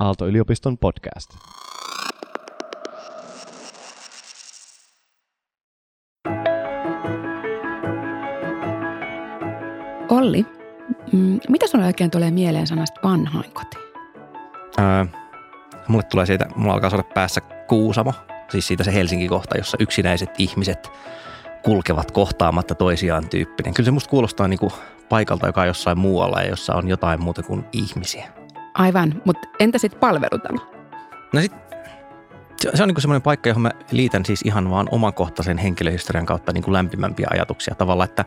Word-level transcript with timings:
Aalto-yliopiston 0.00 0.78
podcast. 0.78 1.30
Olli, 10.08 10.46
mm, 11.12 11.40
mitä 11.48 11.66
sulle 11.66 11.86
oikein 11.86 12.10
tulee 12.10 12.30
mieleen 12.30 12.66
sanasta 12.66 13.00
vanhainkoti? 13.04 13.76
Öö, 14.78 15.04
mulle 15.88 16.02
tulee 16.02 16.26
siitä, 16.26 16.46
mulla 16.56 16.74
alkaa 16.74 16.90
saada 16.90 17.04
päässä 17.14 17.40
Kuusamo, 17.40 18.12
siis 18.48 18.66
siitä 18.66 18.84
se 18.84 18.94
Helsinki-kohta, 18.94 19.58
jossa 19.58 19.76
yksinäiset 19.80 20.30
ihmiset 20.38 20.90
kulkevat 21.62 22.10
kohtaamatta 22.10 22.74
toisiaan 22.74 23.28
tyyppinen. 23.28 23.74
Kyllä 23.74 23.86
se 23.86 23.90
musta 23.90 24.10
kuulostaa 24.10 24.48
niin 24.48 24.60
kuin 24.60 24.72
paikalta, 25.08 25.46
joka 25.46 25.60
on 25.60 25.66
jossain 25.66 25.98
muualla 25.98 26.40
ja 26.40 26.48
jossa 26.48 26.74
on 26.74 26.88
jotain 26.88 27.22
muuta 27.22 27.42
kuin 27.42 27.64
ihmisiä. 27.72 28.39
Aivan, 28.74 29.22
mutta 29.24 29.48
entä 29.60 29.78
sitten 29.78 30.00
palvelutalo? 30.00 30.72
No 31.32 31.40
sit, 31.40 31.52
se, 32.60 32.70
se 32.74 32.82
on 32.82 32.88
niin 32.88 33.00
semmoinen 33.00 33.22
paikka, 33.22 33.48
johon 33.48 33.62
mä 33.62 33.70
liitän 33.90 34.24
siis 34.24 34.42
ihan 34.42 34.70
vaan 34.70 34.88
omakohtaisen 34.90 35.58
henkilöhistorian 35.58 36.26
kautta 36.26 36.52
niin 36.52 36.64
kuin 36.64 36.72
lämpimämpiä 36.72 37.26
ajatuksia. 37.30 37.74
Tavallaan, 37.74 38.08
että, 38.08 38.24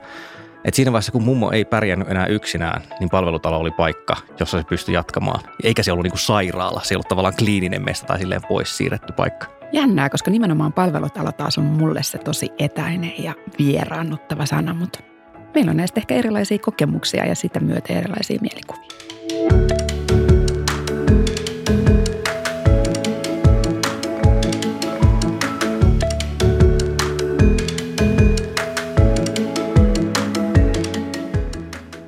että 0.65 0.75
siinä 0.75 0.91
vaiheessa, 0.91 1.11
kun 1.11 1.23
mummo 1.23 1.51
ei 1.51 1.65
pärjännyt 1.65 2.11
enää 2.11 2.25
yksinään, 2.25 2.81
niin 2.99 3.09
palvelutalo 3.09 3.57
oli 3.57 3.71
paikka, 3.71 4.15
jossa 4.39 4.57
se 4.57 4.63
pystyi 4.63 4.95
jatkamaan. 4.95 5.39
Eikä 5.63 5.83
se 5.83 5.91
ollut 5.91 6.03
niin 6.03 6.11
kuin 6.11 6.19
sairaala, 6.19 6.81
se 6.83 6.93
ei 6.93 6.95
ollut 6.95 7.07
tavallaan 7.07 7.35
kliininen 7.35 7.85
mesta 7.85 8.07
tai 8.07 8.19
silleen 8.19 8.41
pois 8.47 8.77
siirretty 8.77 9.13
paikka. 9.13 9.47
Jännää, 9.71 10.09
koska 10.09 10.31
nimenomaan 10.31 10.73
palvelutalo 10.73 11.31
taas 11.31 11.57
on 11.57 11.63
mulle 11.63 12.03
se 12.03 12.17
tosi 12.17 12.49
etäinen 12.59 13.13
ja 13.17 13.33
vieraannuttava 13.59 14.45
sana, 14.45 14.73
mutta 14.73 14.99
meillä 15.55 15.69
on 15.69 15.77
näistä 15.77 15.99
ehkä 15.99 16.15
erilaisia 16.15 16.57
kokemuksia 16.59 17.25
ja 17.25 17.35
sitä 17.35 17.59
myötä 17.59 17.93
erilaisia 17.93 18.39
mielikuvia. 18.41 18.92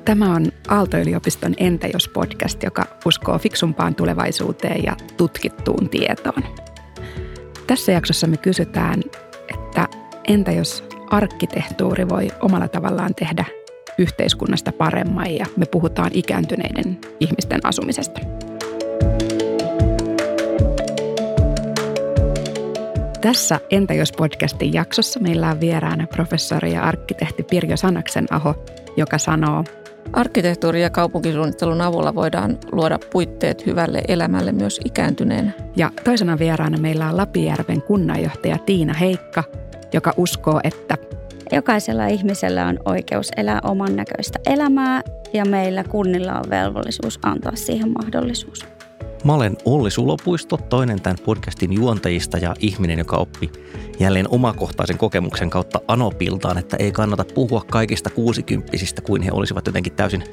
Tämä 0.06 0.34
on 0.34 0.46
Aalto-yliopiston 0.68 1.54
Entä 1.56 1.88
jos 1.92 2.08
podcast, 2.08 2.62
joka 2.62 2.86
uskoo 3.06 3.38
fiksumpaan 3.38 3.94
tulevaisuuteen 3.94 4.84
ja 4.84 4.96
tutkittuun 5.16 5.88
tietoon. 5.88 6.42
Tässä 7.66 7.92
jaksossa 7.92 8.26
me 8.26 8.36
kysytään, 8.36 9.02
että 9.54 9.88
entä 10.28 10.52
jos 10.52 10.84
arkkitehtuuri 11.10 12.08
voi 12.08 12.28
omalla 12.40 12.68
tavallaan 12.68 13.14
tehdä 13.14 13.44
yhteiskunnasta 13.98 14.72
paremman 14.72 15.34
ja 15.34 15.46
me 15.56 15.66
puhutaan 15.66 16.10
ikääntyneiden 16.14 16.98
ihmisten 17.20 17.60
asumisesta. 17.66 18.20
Tässä 23.20 23.60
Entä 23.70 23.94
jos 23.94 24.12
podcastin 24.12 24.72
jaksossa 24.72 25.20
meillä 25.20 25.50
on 25.50 25.60
vieraana 25.60 26.06
professori 26.06 26.72
ja 26.72 26.82
arkkitehti 26.82 27.42
Pirjo 27.42 27.76
Sanaksen 27.76 28.26
aho, 28.30 28.54
joka 28.96 29.18
sanoo, 29.18 29.64
Arkkitehtuuri- 30.12 30.82
ja 30.82 30.90
kaupunkisuunnittelun 30.90 31.80
avulla 31.80 32.14
voidaan 32.14 32.58
luoda 32.72 32.98
puitteet 33.12 33.66
hyvälle 33.66 34.02
elämälle 34.08 34.52
myös 34.52 34.80
ikääntyneenä. 34.84 35.50
Ja 35.76 35.90
toisena 36.04 36.38
vieraana 36.38 36.78
meillä 36.78 37.08
on 37.08 37.16
Lapijärven 37.16 37.82
kunnanjohtaja 37.82 38.58
Tiina 38.58 38.94
Heikka, 38.94 39.44
joka 39.92 40.12
uskoo, 40.16 40.60
että 40.64 40.96
Jokaisella 41.52 42.06
ihmisellä 42.06 42.66
on 42.66 42.78
oikeus 42.84 43.30
elää 43.36 43.60
oman 43.64 43.96
näköistä 43.96 44.38
elämää 44.46 45.02
ja 45.32 45.44
meillä 45.44 45.84
kunnilla 45.84 46.32
on 46.32 46.50
velvollisuus 46.50 47.18
antaa 47.22 47.56
siihen 47.56 47.92
mahdollisuus. 47.92 48.75
Mä 49.26 49.34
olen 49.34 49.56
Olli 49.64 49.90
Sulopuisto, 49.90 50.56
toinen 50.56 51.02
tämän 51.02 51.16
podcastin 51.24 51.72
juontajista 51.72 52.38
ja 52.38 52.54
ihminen, 52.60 52.98
joka 52.98 53.16
oppi 53.16 53.50
jälleen 54.00 54.26
omakohtaisen 54.30 54.98
kokemuksen 54.98 55.50
kautta 55.50 55.80
Anopiltaan, 55.88 56.58
että 56.58 56.76
ei 56.76 56.92
kannata 56.92 57.24
puhua 57.34 57.64
kaikista 57.70 58.10
kuusikymppisistä 58.10 59.02
kuin 59.02 59.22
he 59.22 59.30
olisivat 59.32 59.66
jotenkin 59.66 59.92
täysin 59.92 60.24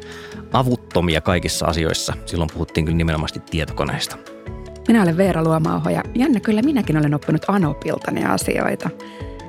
avuttomia 0.52 1.22
kaikissa 1.22 1.66
asioissa. 1.66 2.14
Silloin 2.26 2.50
puhuttiin 2.54 2.86
kyllä 2.86 2.98
nimenomaan 2.98 3.30
tietokoneista. 3.52 4.18
minä 4.88 5.04
olen 5.04 5.18
Veera 5.18 5.44
Luomauho 5.44 5.90
ja 5.90 6.04
jännä 6.16 6.40
kyllä 6.40 6.62
minäkin 6.62 6.98
olen 6.98 7.14
oppinut 7.14 7.46
Anopilta 7.48 8.12
ne 8.12 8.26
asioita. 8.26 8.90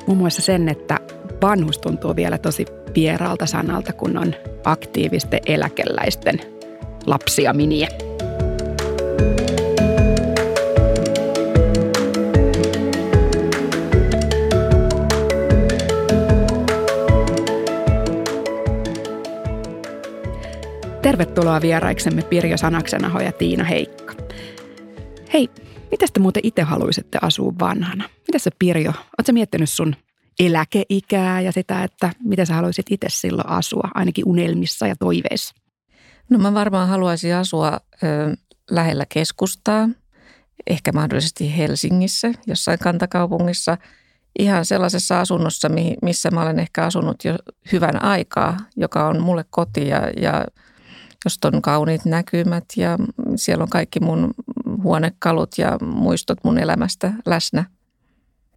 Muun 0.06 0.18
muassa 0.18 0.42
sen, 0.42 0.68
että 0.68 0.98
vanhus 1.42 1.78
tuntuu 1.78 2.16
vielä 2.16 2.38
tosi 2.38 2.66
vieraalta 2.94 3.46
sanalta, 3.46 3.92
kun 3.92 4.16
on 4.16 4.34
aktiivisten 4.64 5.40
eläkeläisten 5.46 6.40
lapsia 7.06 7.52
miniä. 7.52 8.13
Tervetuloa 21.02 21.60
vieraiksemme 21.60 22.22
Pirjo 22.22 22.56
Sanaksenaho 22.56 23.20
ja 23.20 23.32
Tiina 23.32 23.64
Heikka. 23.64 24.14
Hei, 25.32 25.48
miten 25.90 26.08
te 26.12 26.20
muuten 26.20 26.46
itse 26.46 26.62
haluaisitte 26.62 27.18
asua 27.22 27.52
vanhana? 27.60 28.04
Mitä 28.28 28.38
sä 28.38 28.50
Pirjo, 28.58 28.90
ootko 28.90 29.32
miettinyt 29.32 29.70
sun 29.70 29.96
eläkeikää 30.38 31.40
ja 31.40 31.52
sitä, 31.52 31.84
että 31.84 32.10
miten 32.24 32.46
sä 32.46 32.54
haluaisit 32.54 32.86
itse 32.90 33.06
silloin 33.10 33.48
asua, 33.48 33.88
ainakin 33.94 34.28
unelmissa 34.28 34.86
ja 34.86 34.96
toiveissa? 34.96 35.54
No 36.30 36.38
mä 36.38 36.54
varmaan 36.54 36.88
haluaisin 36.88 37.34
asua 37.34 37.80
lähellä 38.70 39.06
keskustaa, 39.08 39.88
ehkä 40.66 40.92
mahdollisesti 40.92 41.56
Helsingissä, 41.56 42.32
jossain 42.46 42.78
kantakaupungissa, 42.78 43.78
ihan 44.38 44.64
sellaisessa 44.64 45.20
asunnossa, 45.20 45.68
missä 46.02 46.30
mä 46.30 46.42
olen 46.42 46.58
ehkä 46.58 46.84
asunut 46.84 47.24
jo 47.24 47.36
hyvän 47.72 48.02
aikaa, 48.02 48.56
joka 48.76 49.08
on 49.08 49.22
mulle 49.22 49.44
koti 49.50 49.88
ja, 49.88 50.10
ja 50.16 50.44
josta 51.24 51.48
on 51.48 51.62
kauniit 51.62 52.04
näkymät 52.04 52.64
ja 52.76 52.98
siellä 53.36 53.62
on 53.62 53.70
kaikki 53.70 54.00
mun 54.00 54.34
huonekalut 54.82 55.58
ja 55.58 55.78
muistot 55.80 56.38
mun 56.44 56.58
elämästä 56.58 57.12
läsnä. 57.26 57.64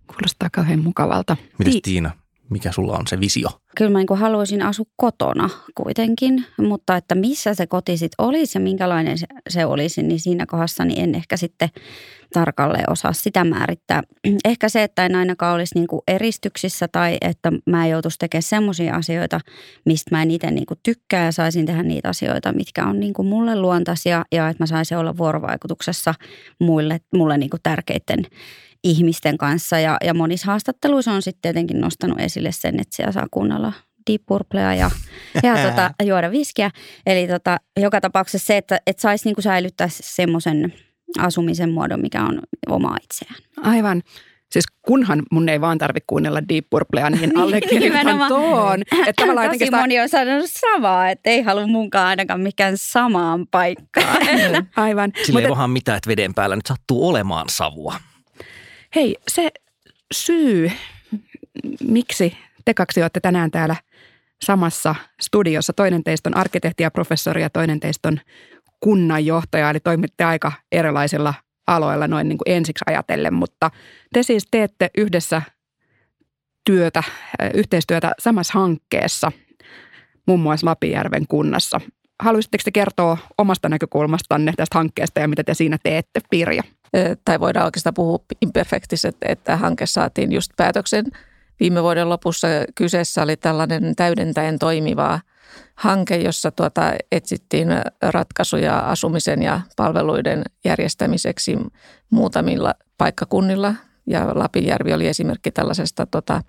Kuulostaa 0.08 0.50
kauhean 0.52 0.84
mukavalta. 0.84 1.38
Mites 1.60 1.74
Ti- 1.74 1.82
Tiina, 1.82 2.12
mikä 2.50 2.72
sulla 2.72 2.98
on 2.98 3.08
se 3.08 3.20
visio? 3.20 3.50
Kyllä 3.78 3.92
mä 3.92 4.00
niin 4.00 4.20
haluaisin 4.20 4.62
asua 4.62 4.86
kotona 4.96 5.50
kuitenkin, 5.76 6.46
mutta 6.58 6.96
että 6.96 7.16
missä 7.16 7.54
se 7.54 7.68
koti 7.68 7.98
sitten 7.98 8.26
olisi 8.26 8.58
ja 8.58 8.62
minkälainen 8.62 9.18
se, 9.18 9.28
se 9.50 9.66
olisi, 9.66 10.04
niin 10.04 10.20
siinä 10.20 10.46
kohdassa 10.46 10.86
niin 10.86 11.04
en 11.04 11.16
ehkä 11.16 11.38
sitten 11.38 11.70
tarkalleen 12.34 12.92
osaa 12.92 13.14
sitä 13.14 13.44
määrittää. 13.44 14.04
Ehkä 14.46 14.70
se, 14.70 14.84
että 14.84 15.06
en 15.06 15.16
ainakaan 15.16 15.56
olisi 15.56 15.76
niin 15.76 15.88
kuin 15.88 16.02
eristyksissä 16.08 16.88
tai 16.88 17.18
että 17.22 17.52
mä 17.66 17.86
en 17.86 17.92
joutuisi 17.92 18.20
tekemään 18.20 18.44
semmoisia 18.44 18.96
asioita, 18.96 19.40
mistä 19.86 20.16
mä 20.16 20.22
en 20.22 20.32
itse 20.32 20.52
niin 20.52 20.66
kuin 20.66 20.80
tykkää 20.84 21.26
ja 21.26 21.32
saisin 21.32 21.66
tehdä 21.66 21.84
niitä 21.84 22.10
asioita, 22.10 22.54
mitkä 22.54 22.86
on 22.86 23.00
niin 23.00 23.14
kuin 23.14 23.28
mulle 23.28 23.56
luontaisia 23.56 24.26
ja 24.32 24.50
että 24.50 24.64
mä 24.64 24.68
saisin 24.68 24.98
olla 24.98 25.18
vuorovaikutuksessa 25.18 26.14
muille, 26.60 27.00
mulle 27.14 27.38
niin 27.38 27.50
kuin 27.50 27.62
tärkeiden 27.64 28.26
ihmisten 28.84 29.38
kanssa. 29.38 29.80
Ja, 29.80 29.98
ja 30.04 30.14
monissa 30.14 30.48
haastatteluissa 30.48 31.12
on 31.12 31.22
sitten 31.22 31.42
tietenkin 31.42 31.82
nostanut 31.82 32.20
esille 32.20 32.52
sen, 32.52 32.80
että 32.80 32.96
siellä 32.96 33.12
saa 33.12 33.28
kuunnella 33.32 33.74
Deep 34.10 34.22
Purplea 34.26 34.74
ja, 34.74 34.92
ja 35.44 35.56
tota, 35.70 35.92
juoda 36.04 36.32
viskiä. 36.32 36.72
Eli 37.06 37.28
tota, 37.28 37.58
joka 37.80 38.02
tapauksessa 38.02 38.48
se, 38.48 38.58
että, 38.58 38.80
että 38.88 39.02
saisi 39.02 39.26
niinku 39.26 39.42
säilyttää 39.42 39.88
semmoisen 39.92 40.74
asumisen 41.20 41.72
muodon, 41.72 42.02
mikä 42.02 42.24
on 42.24 42.40
oma 42.68 42.98
itseään. 43.04 43.42
Aivan. 43.64 44.02
Siis 44.52 44.66
kunhan 44.82 45.24
mun 45.32 45.50
ei 45.50 45.62
vaan 45.62 45.78
tarvitse 45.78 46.06
kuunnella 46.08 46.42
Deep 46.50 46.66
Purplea, 46.70 47.10
niin 47.10 47.38
allekirjoitan 47.42 48.28
tuon. 48.28 48.82
Että 48.82 49.22
tavallaan 49.22 49.50
Tosi 49.50 49.72
moni 49.72 50.00
on 50.00 50.10
sanonut 50.10 50.50
samaa, 50.50 51.10
että 51.10 51.30
ei 51.30 51.42
halua 51.42 51.68
munkaan 51.68 52.08
ainakaan 52.08 52.42
mikään 52.42 52.74
samaan 52.76 53.48
paikkaan. 53.52 54.18
Aivan. 54.76 55.12
Sillä 55.24 55.40
ei 55.40 55.44
Mutta 55.44 55.50
voihan 55.50 55.70
mitään, 55.70 55.98
että 55.98 56.10
veden 56.10 56.34
päällä 56.34 56.56
nyt 56.56 56.66
sattuu 56.66 57.10
olemaan 57.10 57.46
savua. 57.50 57.96
Hei, 58.96 59.16
se 59.28 59.50
syy, 60.14 60.72
miksi 61.82 62.38
te 62.66 62.74
kaksi 62.74 63.02
olette 63.02 63.20
tänään 63.20 63.52
täällä 63.52 63.76
samassa 64.42 64.96
studiossa. 65.22 65.74
Toinen 65.74 66.04
teistä 66.04 66.30
on 66.30 66.38
arkkitehti 66.38 66.84
ja 66.84 66.92
professori 66.92 67.42
ja 67.42 67.50
toinen 67.50 67.80
teistä 67.80 68.08
on 68.08 68.20
kunnanjohtaja, 68.80 69.70
eli 69.70 69.80
toimitte 69.80 70.24
aika 70.24 70.52
erilaisilla 70.72 71.34
aloilla 71.68 72.08
noin 72.08 72.30
niin 72.30 72.38
kuin 72.38 72.56
ensiksi 72.56 72.84
ajatellen, 72.88 73.34
mutta 73.34 73.72
te 74.14 74.24
siis 74.24 74.48
teette 74.52 74.90
yhdessä 74.98 75.42
työtä, 76.66 77.00
äh, 77.00 77.50
yhteistyötä 77.54 78.12
samassa 78.20 78.60
hankkeessa, 78.60 79.32
muun 80.28 80.40
muassa 80.40 80.68
Lapijärven 80.68 81.28
kunnassa. 81.28 81.82
Haluaisitteko 82.20 82.62
te 82.66 82.72
kertoa 82.72 83.18
omasta 83.38 83.70
näkökulmastanne 83.70 84.54
tästä 84.58 84.78
hankkeesta 84.78 85.20
ja 85.20 85.28
mitä 85.28 85.44
te 85.44 85.54
siinä 85.54 85.78
teette, 85.84 86.20
Pirja? 86.30 86.64
Tai 87.26 87.40
voidaan 87.40 87.66
oikeastaan 87.66 87.94
puhua 87.94 88.20
imperfektis, 88.42 89.06
että, 89.06 89.26
että 89.30 89.58
hanke 89.58 89.86
saatiin 89.86 90.32
just 90.32 90.52
päätöksen 90.58 91.06
viime 91.60 91.84
vuoden 91.84 92.10
lopussa. 92.10 92.48
Kyseessä 92.76 93.22
oli 93.24 93.38
tällainen 93.38 93.96
täydentäen 93.96 94.60
toimivaa 94.60 95.20
hanke, 95.76 96.18
jossa 96.18 96.52
tuota 96.52 96.94
etsittiin 97.12 97.68
ratkaisuja 98.02 98.80
asumisen 98.80 99.44
ja 99.44 99.62
palveluiden 99.76 100.44
järjestämiseksi 100.66 101.58
muutamilla 102.10 102.74
paikkakunnilla. 102.98 103.76
Ja 104.08 104.40
Lapinjärvi 104.40 104.94
oli 104.94 105.08
esimerkki 105.08 105.52
tällaisesta 105.52 106.06
tota, 106.06 106.42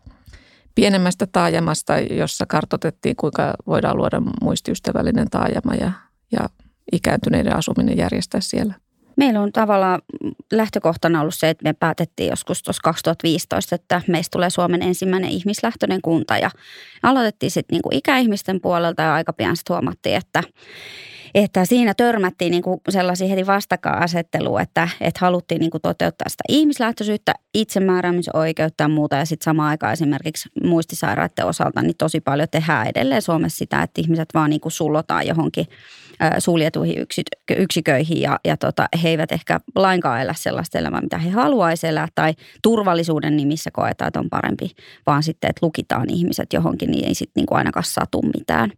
pienemmästä 0.75 1.27
taajamasta, 1.27 1.99
jossa 1.99 2.47
kartotettiin, 2.47 3.17
kuinka 3.17 3.55
voidaan 3.67 3.97
luoda 3.97 4.23
muistiystävällinen 4.43 5.31
taajama 5.31 5.75
ja, 5.75 5.93
ja 6.33 6.49
ikääntyneiden 6.93 7.57
asuminen 7.57 7.97
järjestää 7.97 8.41
siellä. 8.41 8.75
Meillä 9.19 9.41
on 9.41 9.53
tavallaan 9.53 10.03
lähtökohtana 10.53 11.21
ollut 11.21 11.35
se, 11.35 11.49
että 11.49 11.65
me 11.65 11.73
päätettiin 11.73 12.31
joskus 12.31 12.63
tuossa 12.63 12.81
2015, 12.83 13.75
että 13.75 14.03
meistä 14.09 14.33
tulee 14.33 14.51
Suomen 14.51 14.83
ensimmäinen 14.83 15.31
ihmislähtöinen 15.31 16.03
kunta 16.03 16.39
ja 16.39 16.51
aloitettiin 17.03 17.51
sitten 17.51 17.75
niinku 17.75 17.89
ikäihmisten 17.93 18.61
puolelta 18.61 19.03
ja 19.03 19.15
aika 19.15 19.33
pian 19.33 19.57
sitten 19.57 19.75
huomattiin, 19.75 20.17
että 20.17 20.43
että 21.35 21.65
siinä 21.65 21.95
törmättiin 21.95 22.51
niin 22.51 22.63
kuin 22.63 22.81
sellaisia 22.89 23.29
heti 23.29 23.47
vastakkainasettelua, 23.47 24.61
että, 24.61 24.89
että 25.01 25.21
haluttiin 25.21 25.61
niin 25.61 25.71
kuin 25.71 25.83
toteuttaa 25.83 26.29
sitä 26.29 26.45
ihmislähtöisyyttä, 26.49 27.35
itsemääräämisoikeutta 27.55 28.85
ja 28.85 28.89
muuta. 28.89 29.17
Ja 29.17 29.25
sitten 29.25 29.45
samaan 29.45 29.69
aikaan 29.69 29.93
esimerkiksi 29.93 30.49
muistisairaiden 30.65 31.47
osalta 31.47 31.83
niin 31.83 31.97
tosi 31.97 32.21
paljon 32.21 32.49
tehdään 32.51 32.87
edelleen 32.87 33.23
Suomessa 33.23 33.59
sitä, 33.59 33.83
että 33.83 34.01
ihmiset 34.01 34.29
vaan 34.35 34.51
niin 34.51 34.61
kuin 34.61 34.73
sullotaan 34.73 35.27
johonkin 35.27 35.67
suljetuihin 36.39 37.07
yksiköihin 37.57 38.21
ja, 38.21 38.39
ja 38.45 38.57
tota, 38.57 38.89
he 39.03 39.09
eivät 39.09 39.33
ehkä 39.33 39.61
lainkaan 39.75 40.21
elä 40.21 40.35
sellaista 40.37 40.79
elämää, 40.79 41.01
mitä 41.01 41.19
he 41.19 41.31
haluaisivat 41.31 41.91
elää 41.91 42.09
tai 42.15 42.35
turvallisuuden 42.63 43.37
nimissä 43.37 43.71
koetaan, 43.73 44.09
että 44.09 44.21
on 44.21 44.31
parempi, 44.31 44.71
vaan 45.07 45.23
sitten, 45.23 45.51
että 45.51 45.67
lukitaan 45.67 46.11
ihmiset 46.11 46.53
johonkin, 46.53 46.91
niin 46.91 47.09
ei 47.09 47.15
sitten 47.15 47.41
niin 47.41 47.57
ainakaan 47.57 47.85
satu 47.85 48.23
mitään. 48.23 48.71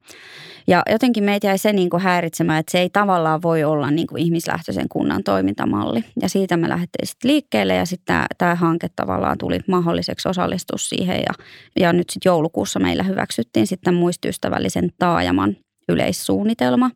Ja 0.67 0.83
jotenkin 0.91 1.25
meitä 1.25 1.47
jäi 1.47 1.59
se 1.59 1.73
niin 1.73 1.91
kuin 1.91 2.03
häiritsemään, 2.03 2.59
että 2.61 2.73
se 2.73 2.81
ei 2.81 2.91
tavallaan 2.91 3.43
voi 3.43 3.65
olla 3.65 3.91
niin 3.91 4.07
kuin 4.07 4.23
ihmislähtöisen 4.23 4.89
kunnan 4.89 5.25
toimintamalli. 5.25 6.05
Ja 6.23 6.29
siitä 6.29 6.57
me 6.57 6.69
lähdettiin 6.69 7.07
sitten 7.07 7.31
liikkeelle 7.31 7.75
ja 7.75 7.87
sitten 7.87 8.07
tämä, 8.07 8.27
tämä 8.39 8.55
hanke 8.55 8.89
tavallaan 8.97 9.39
tuli 9.39 9.61
mahdolliseksi 9.69 10.29
osallistua 10.29 10.79
siihen. 10.79 11.17
Ja, 11.17 11.45
ja 11.81 11.93
nyt 11.93 12.11
sitten 12.11 12.31
joulukuussa 12.31 12.81
meillä 12.81 13.03
hyväksyttiin 13.03 13.67
sitten 13.67 13.95
muistiystävällisen 13.95 14.91
taajaman 14.99 15.57
yleissuunnitelma, 15.89 16.91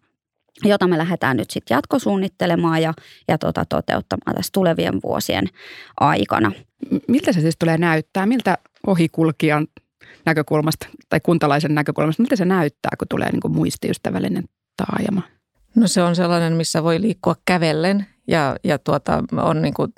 jota 0.64 0.86
me 0.86 0.98
lähdetään 0.98 1.36
nyt 1.36 1.50
sitten 1.50 1.74
jatkosuunnittelemaan 1.74 2.82
ja, 2.82 2.94
ja 3.28 3.38
tota, 3.38 3.64
toteuttamaan 3.64 4.36
tässä 4.36 4.50
tulevien 4.52 5.00
vuosien 5.04 5.44
aikana. 6.00 6.52
Miltä 7.08 7.32
se 7.32 7.40
siis 7.40 7.56
tulee 7.58 7.78
näyttää? 7.78 8.26
Miltä 8.26 8.58
ohikulkijan 8.86 9.66
näkökulmasta 10.26 10.86
tai 11.08 11.20
kuntalaisen 11.20 11.74
näkökulmasta, 11.74 12.22
miltä 12.22 12.36
se 12.36 12.44
näyttää, 12.44 12.90
kun 12.98 13.08
tulee 13.08 13.30
niin 13.30 13.40
kuin 13.40 13.54
muistiystävällinen 13.54 14.44
taajama? 14.76 15.22
No 15.74 15.88
se 15.88 16.02
on 16.02 16.16
sellainen, 16.16 16.52
missä 16.52 16.82
voi 16.82 17.00
liikkua 17.00 17.36
kävellen 17.44 18.06
ja, 18.28 18.56
ja 18.64 18.78
tuota, 18.78 19.22
on 19.32 19.62
niin 19.62 19.74
kuin 19.74 19.92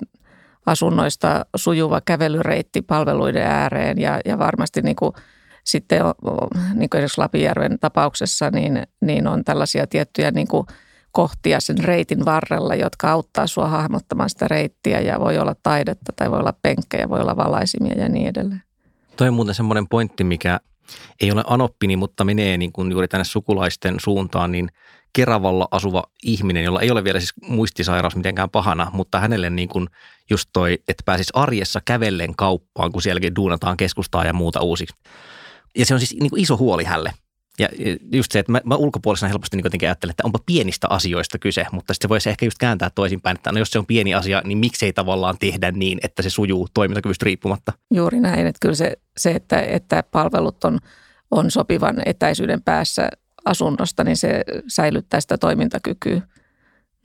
asunnoista 0.65 1.45
sujuva 1.55 2.01
kävelyreitti 2.05 2.81
palveluiden 2.81 3.47
ääreen 3.47 3.97
ja, 3.99 4.19
ja 4.25 4.39
varmasti 4.39 4.81
niin 4.81 4.95
kuin 4.95 5.13
sitten 5.67 6.01
niin 6.73 6.89
kuin 6.89 6.99
esimerkiksi 6.99 7.21
Lapijärven 7.21 7.79
tapauksessa 7.79 8.49
niin, 8.49 8.83
niin 9.01 9.27
on 9.27 9.43
tällaisia 9.43 9.87
tiettyjä 9.87 10.31
niin 10.31 10.47
kuin 10.47 10.67
kohtia 11.11 11.59
sen 11.59 11.77
reitin 11.77 12.25
varrella, 12.25 12.75
jotka 12.75 13.11
auttaa 13.11 13.47
sinua 13.47 13.69
hahmottamaan 13.69 14.29
sitä 14.29 14.47
reittiä 14.47 14.99
ja 14.99 15.19
voi 15.19 15.37
olla 15.37 15.55
taidetta 15.63 16.13
tai 16.15 16.31
voi 16.31 16.39
olla 16.39 16.53
penkkejä, 16.61 17.09
voi 17.09 17.21
olla 17.21 17.37
valaisimia 17.37 17.97
ja 17.97 18.09
niin 18.09 18.27
edelleen. 18.27 18.63
Toi 19.17 19.27
on 19.27 19.33
muuten 19.33 19.55
semmoinen 19.55 19.87
pointti, 19.87 20.23
mikä 20.23 20.59
ei 21.21 21.31
ole 21.31 21.43
anoppini, 21.47 21.95
mutta 21.95 22.23
menee 22.23 22.57
niin 22.57 22.71
kuin 22.71 22.91
juuri 22.91 23.07
tänne 23.07 23.23
sukulaisten 23.23 23.95
suuntaan, 23.99 24.51
niin 24.51 24.69
Keravalla 25.13 25.67
asuva 25.71 26.03
ihminen, 26.23 26.63
jolla 26.63 26.81
ei 26.81 26.91
ole 26.91 27.03
vielä 27.03 27.19
siis 27.19 27.33
muistisairaus 27.41 28.15
mitenkään 28.15 28.49
pahana, 28.49 28.91
mutta 28.93 29.19
hänelle 29.19 29.49
niin 29.49 29.69
kuin 29.69 29.87
just 30.29 30.49
toi, 30.53 30.73
että 30.87 31.03
pääsisi 31.05 31.31
arjessa 31.35 31.81
kävellen 31.85 32.35
kauppaan, 32.35 32.91
kun 32.91 33.01
sielläkin 33.01 33.35
duunataan 33.35 33.77
keskustaa 33.77 34.25
ja 34.25 34.33
muuta 34.33 34.61
uusiksi. 34.61 34.95
Ja 35.77 35.85
se 35.85 35.93
on 35.93 35.99
siis 35.99 36.15
niin 36.19 36.29
kuin 36.29 36.41
iso 36.41 36.57
huoli 36.57 36.83
hälle. 36.83 37.13
Ja 37.59 37.69
just 38.11 38.31
se, 38.31 38.39
että 38.39 38.51
mä, 38.51 38.61
mä 38.65 38.75
ulkopuolisena 38.75 39.29
helposti 39.29 39.57
niin 39.57 39.65
jotenkin 39.65 39.89
ajattelen, 39.89 40.11
että 40.11 40.23
onpa 40.25 40.39
pienistä 40.45 40.87
asioista 40.89 41.39
kyse, 41.39 41.65
mutta 41.71 41.93
sitten 41.93 42.07
se 42.07 42.09
voisi 42.09 42.29
ehkä 42.29 42.45
just 42.45 42.57
kääntää 42.57 42.89
toisinpäin, 42.89 43.37
että 43.37 43.51
no 43.51 43.59
jos 43.59 43.71
se 43.71 43.79
on 43.79 43.85
pieni 43.85 44.13
asia, 44.13 44.41
niin 44.45 44.57
miksei 44.57 44.93
tavallaan 44.93 45.37
tehdä 45.39 45.71
niin, 45.71 45.99
että 46.03 46.21
se 46.21 46.29
sujuu 46.29 46.67
toimintakyvystä 46.73 47.25
riippumatta. 47.25 47.73
Juuri 47.93 48.19
näin, 48.19 48.47
että 48.47 48.59
kyllä 48.61 48.75
se, 48.75 48.97
se 49.17 49.31
että, 49.31 49.61
että 49.61 50.03
palvelut 50.11 50.63
on, 50.63 50.79
on 51.31 51.51
sopivan 51.51 52.01
etäisyyden 52.05 52.61
päässä 52.61 53.09
asunnosta, 53.45 54.03
niin 54.03 54.17
se 54.17 54.43
säilyttää 54.67 55.21
sitä 55.21 55.37
toimintakykyä 55.37 56.21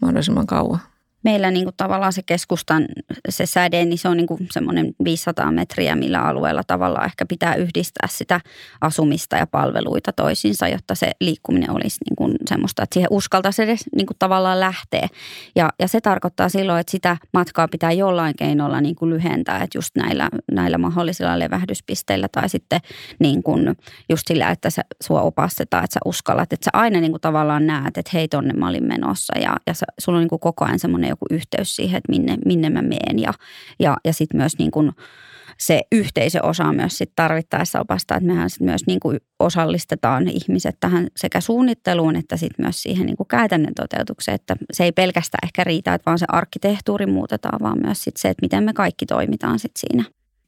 mahdollisimman 0.00 0.46
kauan 0.46 0.80
meillä 1.24 1.50
niin 1.50 1.64
kuin 1.64 1.74
tavallaan 1.76 2.12
se 2.12 2.22
keskustan 2.26 2.84
se 3.28 3.46
säde, 3.46 3.84
niin 3.84 3.98
se 3.98 4.08
on 4.08 4.16
niin 4.16 4.48
semmoinen 4.50 4.94
500 5.04 5.52
metriä, 5.52 5.96
millä 5.96 6.20
alueella 6.20 6.62
tavallaan 6.66 7.06
ehkä 7.06 7.26
pitää 7.26 7.54
yhdistää 7.54 8.08
sitä 8.08 8.40
asumista 8.80 9.36
ja 9.36 9.46
palveluita 9.46 10.12
toisiinsa, 10.12 10.68
jotta 10.68 10.94
se 10.94 11.10
liikkuminen 11.20 11.70
olisi 11.70 11.98
niin 12.08 12.16
kuin 12.16 12.34
semmoista, 12.48 12.82
että 12.82 12.94
siihen 12.94 13.08
uskaltaisi 13.10 13.62
edes 13.62 13.84
niin 13.96 14.06
kuin 14.06 14.16
tavallaan 14.18 14.60
lähteä. 14.60 15.08
Ja, 15.56 15.70
ja 15.78 15.88
se 15.88 16.00
tarkoittaa 16.00 16.48
silloin, 16.48 16.80
että 16.80 16.90
sitä 16.90 17.16
matkaa 17.32 17.68
pitää 17.68 17.92
jollain 17.92 18.34
keinolla 18.36 18.80
niin 18.80 18.94
kuin 18.94 19.10
lyhentää, 19.10 19.62
että 19.62 19.78
just 19.78 19.96
näillä, 19.96 20.28
näillä 20.52 20.78
mahdollisilla 20.78 21.38
levähdyspisteillä 21.38 22.28
tai 22.28 22.48
sitten 22.48 22.80
niin 23.18 23.42
kuin 23.42 23.76
just 24.08 24.26
sillä, 24.26 24.50
että 24.50 24.70
sä, 24.70 24.82
sua 25.02 25.20
opastetaan, 25.20 25.84
että 25.84 25.94
sä 25.94 26.00
uskallat, 26.04 26.52
että 26.52 26.64
sä 26.64 26.70
aina 26.72 27.00
niin 27.00 27.12
kuin 27.12 27.20
tavallaan 27.20 27.66
näet, 27.66 27.98
että 27.98 28.10
hei 28.14 28.28
tonne 28.28 28.52
mä 28.54 28.68
olin 28.68 28.86
menossa 28.86 29.38
ja, 29.38 29.56
ja 29.66 29.74
sä, 29.74 29.86
sulla 29.98 30.18
on 30.18 30.22
niin 30.22 30.28
kuin 30.28 30.40
koko 30.40 30.64
ajan 30.64 30.78
semmoinen 30.78 31.11
joku 31.12 31.26
yhteys 31.30 31.76
siihen, 31.76 31.98
että 31.98 32.12
minne, 32.12 32.36
minne 32.44 32.70
mä 32.70 32.82
meen. 32.82 33.18
Ja, 33.18 33.32
ja, 33.80 33.96
ja 34.04 34.12
sitten 34.12 34.40
myös 34.40 34.58
niin 34.58 34.70
kuin 34.70 34.92
se 35.58 35.80
yhteisö 35.92 36.38
osaa 36.42 36.72
myös 36.72 36.98
sit 36.98 37.12
tarvittaessa 37.16 37.80
opastaa, 37.80 38.16
että 38.16 38.26
mehän 38.26 38.50
sit 38.50 38.60
myös 38.60 38.86
niin 38.86 39.00
kuin 39.00 39.20
osallistetaan 39.38 40.28
ihmiset 40.28 40.76
tähän 40.80 41.06
sekä 41.16 41.40
suunnitteluun 41.40 42.16
että 42.16 42.36
sitten 42.36 42.64
myös 42.64 42.82
siihen 42.82 43.06
niin 43.06 43.16
kuin 43.16 43.28
käytännön 43.28 43.74
toteutukseen, 43.74 44.34
että 44.34 44.56
se 44.72 44.84
ei 44.84 44.92
pelkästään 44.92 45.46
ehkä 45.46 45.64
riitä, 45.64 45.94
että 45.94 46.06
vaan 46.06 46.18
se 46.18 46.26
arkkitehtuuri 46.28 47.06
muutetaan, 47.06 47.60
vaan 47.62 47.78
myös 47.84 48.04
sit 48.04 48.16
se, 48.16 48.28
että 48.28 48.44
miten 48.44 48.64
me 48.64 48.72
kaikki 48.72 49.06
toimitaan 49.06 49.58
sit 49.58 49.72
siinä. 49.76 50.04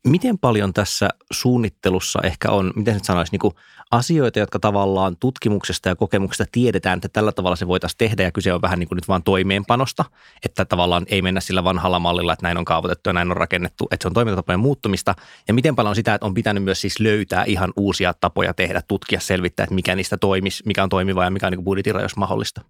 Miten 0.07 0.39
paljon 0.39 0.73
tässä 0.73 1.09
suunnittelussa 1.33 2.21
ehkä 2.23 2.51
on, 2.51 2.73
miten 2.77 2.95
se 2.95 3.05
sanoisi, 3.05 3.33
niin 3.33 3.41
kuin 3.41 3.55
asioita, 3.91 4.39
jotka 4.39 4.59
tavallaan 4.59 5.17
tutkimuksesta 5.17 5.89
ja 5.89 5.97
kokemuksesta 5.97 6.51
tiedetään, 6.53 6.97
että 6.97 7.09
tällä 7.09 7.33
tavalla 7.33 7.57
se 7.57 7.67
voitaisiin 7.67 7.99
tehdä 7.99 8.23
ja 8.23 8.33
kyse 8.33 8.53
on 8.53 8.63
vähän 8.63 8.79
niin 8.79 8.89
kuin 8.89 8.97
nyt 8.97 9.09
vaan 9.09 9.23
toimeenpanosta, 9.23 10.05
että 10.45 10.65
tavallaan 10.65 11.07
ei 11.09 11.23
mennä 11.23 11.41
sillä 11.41 11.65
vanhalla 11.65 11.99
mallilla, 11.99 12.33
että 12.33 12.47
näin 12.47 12.59
on 12.59 12.65
kaavoitettu 12.65 13.09
ja 13.09 13.13
näin 13.13 13.31
on 13.31 13.37
rakennettu, 13.37 13.89
että 13.91 14.05
se 14.05 14.09
on 14.09 14.15
toimintatapojen 14.15 14.61
muuttumista. 14.61 15.15
Ja 15.49 15.55
miten 15.55 15.77
paljon 15.77 15.91
on 15.91 15.97
sitä, 15.97 16.15
että 16.15 16.27
on 16.27 16.35
pitänyt 16.35 16.65
myös 16.65 16.81
siis 16.81 17.01
löytää 17.01 17.45
ihan 17.45 17.73
uusia 17.77 18.15
tapoja 18.21 18.55
tehdä, 18.55 18.83
tutkia, 18.89 19.21
selvittää, 19.21 19.65
että 19.65 19.75
mikä 19.75 19.95
niistä 19.95 20.17
toimisi, 20.17 20.63
mikä 20.67 20.83
on 20.83 20.89
toimiva 20.89 21.25
ja 21.25 21.31
mikä 21.31 21.47
on 21.47 21.53
niin 21.53 21.65
budjetin 21.65 21.95
mahdollista 22.17 22.61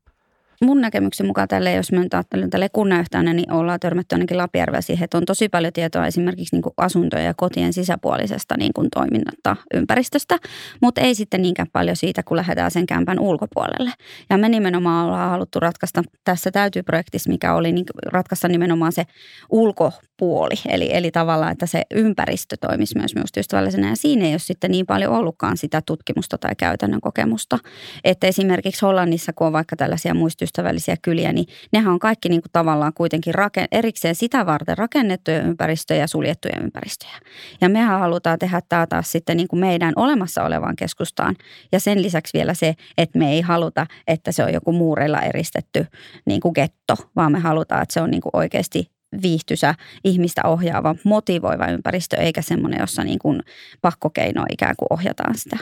mun 0.62 0.80
näkemyksen 0.80 1.26
mukaan 1.26 1.49
tälle, 1.49 1.73
jos 1.73 1.92
mä 1.92 2.00
nyt 2.00 2.14
ajattelen 2.14 2.50
tälle 2.50 2.68
kunnanyhtäänä, 2.68 3.32
niin 3.32 3.52
ollaan 3.52 3.80
törmätty 3.80 4.14
ainakin 4.14 4.37
Lapijärvellä 4.37 4.80
siihen, 4.80 5.04
että 5.04 5.18
on 5.18 5.25
tosi 5.25 5.49
paljon 5.49 5.73
tietoa 5.73 6.06
esimerkiksi 6.06 6.56
niin 6.56 6.62
kuin 6.62 6.73
asuntojen 6.76 7.26
ja 7.26 7.34
kotien 7.34 7.73
sisäpuolisesta 7.73 8.54
niin 8.58 8.73
kuin 8.75 8.88
toiminnasta 8.94 9.56
ympäristöstä, 9.75 10.38
mutta 10.82 11.00
ei 11.00 11.14
sitten 11.14 11.42
niinkään 11.42 11.68
paljon 11.73 11.96
siitä, 11.96 12.23
kun 12.23 12.37
lähdetään 12.37 12.70
sen 12.70 12.87
kämpän 12.87 13.20
ulkopuolelle. 13.20 13.90
Ja 14.30 14.38
me 14.38 14.49
nimenomaan 14.49 15.06
ollaan 15.06 15.30
haluttu 15.30 15.61
ratkaista 15.61 16.02
tässä 16.25 16.50
täytyy-projektissa, 16.50 17.30
mikä 17.30 17.54
oli 17.54 17.73
niin 17.73 17.87
ratkaista 18.06 18.49
nimenomaan 18.49 18.92
se 18.92 19.04
ulkopuoli, 19.50 20.54
eli, 20.68 20.88
eli 20.92 21.11
tavallaan, 21.11 21.52
että 21.52 21.66
se 21.66 21.82
ympäristö 21.94 22.56
toimisi 22.61 22.99
myös 22.99 23.14
myös 23.14 23.30
ystävällisenä. 23.37 23.88
Ja 23.88 23.96
siinä 23.96 24.25
ei 24.25 24.32
ole 24.32 24.38
sitten 24.38 24.70
niin 24.70 24.87
paljon 24.87 25.12
ollutkaan 25.12 25.56
sitä 25.56 25.82
tutkimusta 25.87 26.38
tai 26.38 26.54
käytännön 26.58 27.00
kokemusta. 27.00 27.58
Että 28.04 28.26
esimerkiksi 28.26 28.87
Hollannissa, 28.87 29.32
kun 29.32 29.46
on 29.46 29.52
vaikka 29.52 29.76
tällaisia 29.76 30.14
muistys 30.14 30.44
ympäristöystävällisiä 30.45 30.97
kyliä, 31.03 31.33
niin 31.33 31.47
nehän 31.73 31.93
on 31.93 31.99
kaikki 31.99 32.29
niin 32.29 32.43
kuin 32.43 32.53
tavallaan 32.53 32.93
kuitenkin 32.95 33.35
raken, 33.35 33.69
erikseen 33.73 34.15
sitä 34.15 34.47
varten 34.47 34.79
rakennettuja 34.79 35.43
ympäristöjä 35.43 36.01
ja 36.01 36.07
suljettuja 36.07 36.61
ympäristöjä. 36.63 37.21
Ja 37.61 37.69
mehän 37.69 38.01
halutaan 38.01 38.39
tehdä 38.39 38.61
tämä 38.69 38.87
taas 38.87 39.13
sitten 39.13 39.37
niin 39.37 39.49
kuin 39.49 39.61
meidän 39.61 39.93
olemassa 39.97 40.45
olevaan 40.45 40.77
keskustaan. 40.77 41.37
Ja 41.73 41.81
sen 41.81 42.03
lisäksi 42.03 42.39
vielä 42.39 42.55
se, 42.55 42.75
että 42.99 43.19
me 43.19 43.33
ei 43.33 43.41
haluta, 43.41 43.87
että 44.07 44.33
se 44.33 44.45
on 44.45 44.53
joku 44.53 44.73
muureilla 44.73 45.21
eristetty 45.21 45.87
niin 46.27 46.41
kuin 46.41 46.53
getto, 46.55 46.95
vaan 47.17 47.33
me 47.33 47.39
halutaan, 47.39 47.83
että 47.83 47.93
se 47.93 48.01
on 48.01 48.11
niin 48.11 48.23
kuin 48.23 48.37
oikeasti 48.37 48.91
viihtysä, 49.23 49.75
ihmistä 50.05 50.41
ohjaava, 50.45 50.95
motivoiva 51.05 51.67
ympäristö, 51.67 52.17
eikä 52.17 52.43
semmoinen, 52.43 52.81
jossa 52.81 53.05
niin 53.05 53.19
kuin 53.19 53.41
pakkokeino 53.81 54.45
ikään 54.53 54.75
kuin 54.77 54.89
ohjataan 54.91 55.39
sitä. 55.39 55.57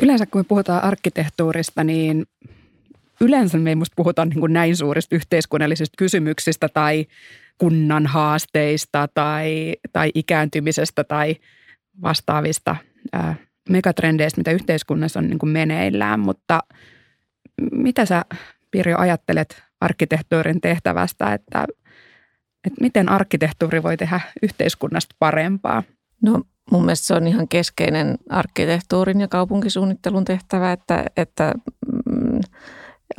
Yleensä 0.00 0.26
kun 0.26 0.40
me 0.40 0.44
puhutaan 0.44 0.84
arkkitehtuurista, 0.84 1.84
niin 1.84 2.26
yleensä 3.20 3.58
me 3.58 3.70
ei 3.70 3.76
musta 3.76 3.94
puhuta 3.96 4.24
niin 4.24 4.40
kuin 4.40 4.52
näin 4.52 4.76
suurista 4.76 5.14
yhteiskunnallisista 5.14 5.94
kysymyksistä 5.98 6.68
tai 6.68 7.06
kunnan 7.58 8.06
haasteista 8.06 9.08
tai, 9.14 9.74
tai 9.92 10.10
ikääntymisestä 10.14 11.04
tai 11.04 11.36
vastaavista 12.02 12.76
ää, 13.12 13.34
megatrendeistä, 13.68 14.40
mitä 14.40 14.50
yhteiskunnassa 14.50 15.20
on 15.20 15.26
niin 15.26 15.38
kuin 15.38 15.50
meneillään, 15.50 16.20
mutta 16.20 16.60
mitä 17.72 18.06
sä 18.06 18.24
Pirjo 18.70 18.98
ajattelet 18.98 19.62
arkkitehtuurin 19.80 20.60
tehtävästä, 20.60 21.34
että, 21.34 21.66
että 22.64 22.80
miten 22.80 23.08
arkkitehtuuri 23.08 23.82
voi 23.82 23.96
tehdä 23.96 24.20
yhteiskunnasta 24.42 25.16
parempaa? 25.18 25.82
No 26.22 26.42
mun 26.70 26.84
mielestä 26.84 27.06
se 27.06 27.14
on 27.14 27.26
ihan 27.26 27.48
keskeinen 27.48 28.18
arkkitehtuurin 28.28 29.20
ja 29.20 29.28
kaupunkisuunnittelun 29.28 30.24
tehtävä, 30.24 30.72
että, 30.72 31.04
että 31.16 31.54
mm, 32.06 32.40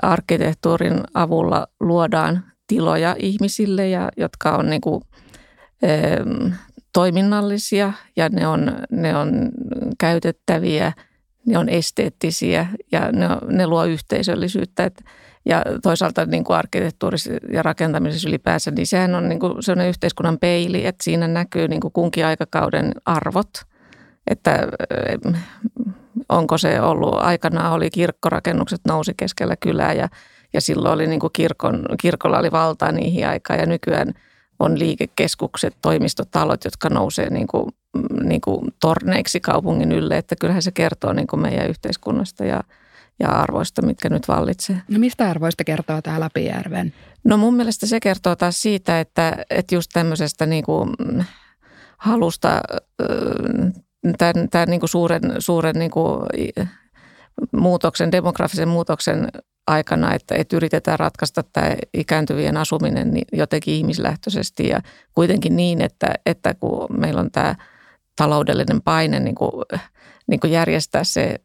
arkkitehtuurin 0.01 1.01
avulla 1.13 1.67
luodaan 1.79 2.43
tiloja 2.67 3.15
ihmisille, 3.19 3.89
ja, 3.89 4.09
jotka 4.17 4.57
on 4.57 4.69
niin 4.69 4.81
kuin, 4.81 5.01
e, 5.81 5.89
toiminnallisia 6.93 7.93
ja 8.15 8.29
ne 8.29 8.47
on, 8.47 8.71
ne 8.91 9.17
on 9.17 9.51
käytettäviä, 9.99 10.93
ne 11.45 11.57
on 11.57 11.69
esteettisiä 11.69 12.67
ja 12.91 13.11
ne, 13.11 13.27
ne 13.47 13.67
luo 13.67 13.85
yhteisöllisyyttä. 13.85 14.83
Et, 14.83 15.03
ja 15.45 15.63
toisaalta 15.83 16.25
niin 16.25 16.43
kuin 16.43 16.57
arkkitehtuurissa 16.57 17.31
ja 17.51 17.63
rakentamisessa 17.63 18.29
ylipäänsä, 18.29 18.71
niin 18.71 18.87
sehän 18.87 19.15
on 19.15 19.29
niin 19.29 19.39
kuin 19.39 19.63
sellainen 19.63 19.89
yhteiskunnan 19.89 20.39
peili, 20.39 20.85
että 20.85 21.03
siinä 21.03 21.27
näkyy 21.27 21.67
niin 21.67 21.81
kuin 21.81 21.93
kunkin 21.93 22.25
aikakauden 22.25 22.91
arvot. 23.05 23.49
Että 24.27 24.67
onko 26.29 26.57
se 26.57 26.81
ollut, 26.81 27.15
aikanaan 27.17 27.73
oli 27.73 27.89
kirkkorakennukset 27.89 28.81
nousi 28.87 29.13
keskellä 29.17 29.55
kylää 29.55 29.93
ja, 29.93 30.09
ja 30.53 30.61
silloin 30.61 30.93
oli 30.93 31.07
niin 31.07 31.19
kuin 31.19 31.33
kirkon, 31.33 31.85
kirkolla 32.01 32.39
oli 32.39 32.51
valtaa 32.51 32.91
niihin 32.91 33.27
aikaan 33.27 33.59
ja 33.59 33.65
nykyään 33.65 34.13
on 34.59 34.79
liikekeskukset, 34.79 35.75
toimistotalot, 35.81 36.65
jotka 36.65 36.89
nousee 36.89 37.29
niin 37.29 37.47
kuin, 37.47 37.65
niin 38.23 38.41
kuin 38.41 38.73
torneiksi 38.81 39.39
kaupungin 39.39 39.91
ylle, 39.91 40.17
että 40.17 40.35
kyllähän 40.35 40.61
se 40.61 40.71
kertoo 40.71 41.13
niin 41.13 41.27
kuin 41.27 41.41
meidän 41.41 41.69
yhteiskunnasta 41.69 42.45
ja, 42.45 42.63
ja 43.19 43.29
arvoista, 43.29 43.81
mitkä 43.81 44.09
nyt 44.09 44.27
vallitsee. 44.27 44.81
No 44.87 44.99
mistä 44.99 45.29
arvoista 45.29 45.63
kertoo 45.63 46.01
tämä 46.01 46.19
Lapijärven? 46.19 46.93
No 47.23 47.37
mun 47.37 47.55
mielestä 47.55 47.85
se 47.85 47.99
kertoo 47.99 48.35
taas 48.35 48.61
siitä, 48.61 48.99
että, 48.99 49.35
että 49.49 49.75
just 49.75 49.89
tämmöisestä 49.93 50.45
niin 50.45 50.63
kuin 50.63 50.89
halusta 51.97 52.61
tämän, 54.17 54.49
tämän 54.49 54.69
niin 54.69 54.79
kuin 54.79 54.89
suuren, 54.89 55.21
suuren 55.39 55.75
niin 55.75 55.91
kuin 55.91 56.25
muutoksen, 57.51 58.11
demografisen 58.11 58.67
muutoksen 58.67 59.27
aikana, 59.67 60.13
että, 60.13 60.35
että 60.35 60.55
yritetään 60.55 60.99
ratkaista 60.99 61.43
tämä 61.43 61.75
ikääntyvien 61.93 62.57
asuminen 62.57 63.11
jotenkin 63.33 63.73
ihmislähtöisesti 63.73 64.67
ja 64.67 64.81
kuitenkin 65.13 65.55
niin, 65.55 65.81
että, 65.81 66.13
että 66.25 66.53
kun 66.53 66.87
meillä 66.99 67.21
on 67.21 67.31
tämä 67.31 67.55
taloudellinen 68.15 68.81
paine 68.81 69.19
niin 69.19 69.35
kuin, 69.35 69.51
niin 70.27 70.39
kuin 70.39 70.51
järjestää 70.51 71.03
se 71.03 71.35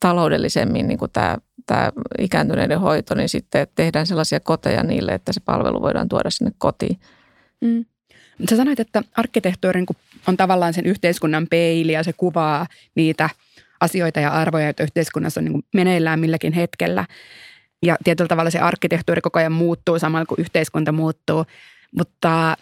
taloudellisemmin 0.00 0.88
niin 0.88 0.98
kuin 0.98 1.10
tämä, 1.10 1.36
tämä 1.66 1.92
ikääntyneiden 2.18 2.80
hoito, 2.80 3.14
niin 3.14 3.28
sitten 3.28 3.66
tehdään 3.74 4.06
sellaisia 4.06 4.40
koteja 4.40 4.82
niille, 4.82 5.12
että 5.12 5.32
se 5.32 5.40
palvelu 5.40 5.82
voidaan 5.82 6.08
tuoda 6.08 6.30
sinne 6.30 6.52
kotiin. 6.58 7.00
Mm. 7.60 7.84
Sä 8.50 8.56
sanoit, 8.56 8.80
että 8.80 9.02
arkkitehtuuri 9.16 9.84
on 10.26 10.36
tavallaan 10.36 10.74
sen 10.74 10.86
yhteiskunnan 10.86 11.46
peili 11.50 11.92
ja 11.92 12.02
se 12.02 12.12
kuvaa 12.12 12.66
niitä 12.94 13.30
asioita 13.80 14.20
ja 14.20 14.30
arvoja, 14.30 14.64
joita 14.64 14.82
yhteiskunnassa 14.82 15.40
on 15.40 15.44
niin 15.44 15.62
meneillään 15.74 16.20
milläkin 16.20 16.52
hetkellä. 16.52 17.04
Ja 17.82 17.96
tietyllä 18.04 18.28
tavalla 18.28 18.50
se 18.50 18.58
arkkitehtuuri 18.58 19.20
koko 19.20 19.38
ajan 19.38 19.52
muuttuu 19.52 19.98
samalla 19.98 20.26
kuin 20.26 20.40
yhteiskunta 20.40 20.92
muuttuu. 20.92 21.44
Mutta 21.96 22.56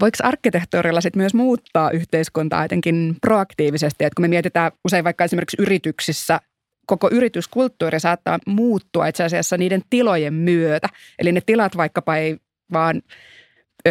voiko 0.00 0.16
arkkitehtuurilla 0.22 1.00
sitten 1.00 1.20
myös 1.20 1.34
muuttaa 1.34 1.90
yhteiskuntaa 1.90 2.64
jotenkin 2.64 3.16
proaktiivisesti? 3.20 4.04
Että 4.04 4.14
kun 4.16 4.22
me 4.22 4.28
mietitään 4.28 4.72
usein 4.84 5.04
vaikka 5.04 5.24
esimerkiksi 5.24 5.56
yrityksissä 5.60 6.40
koko 6.86 7.08
yrityskulttuuri 7.12 8.00
saattaa 8.00 8.38
muuttua 8.46 9.06
itse 9.06 9.24
asiassa 9.24 9.56
niiden 9.56 9.82
tilojen 9.90 10.34
myötä. 10.34 10.88
Eli 11.18 11.32
ne 11.32 11.40
tilat 11.46 11.76
vaikkapa 11.76 12.16
ei 12.16 12.36
vaan 12.72 13.02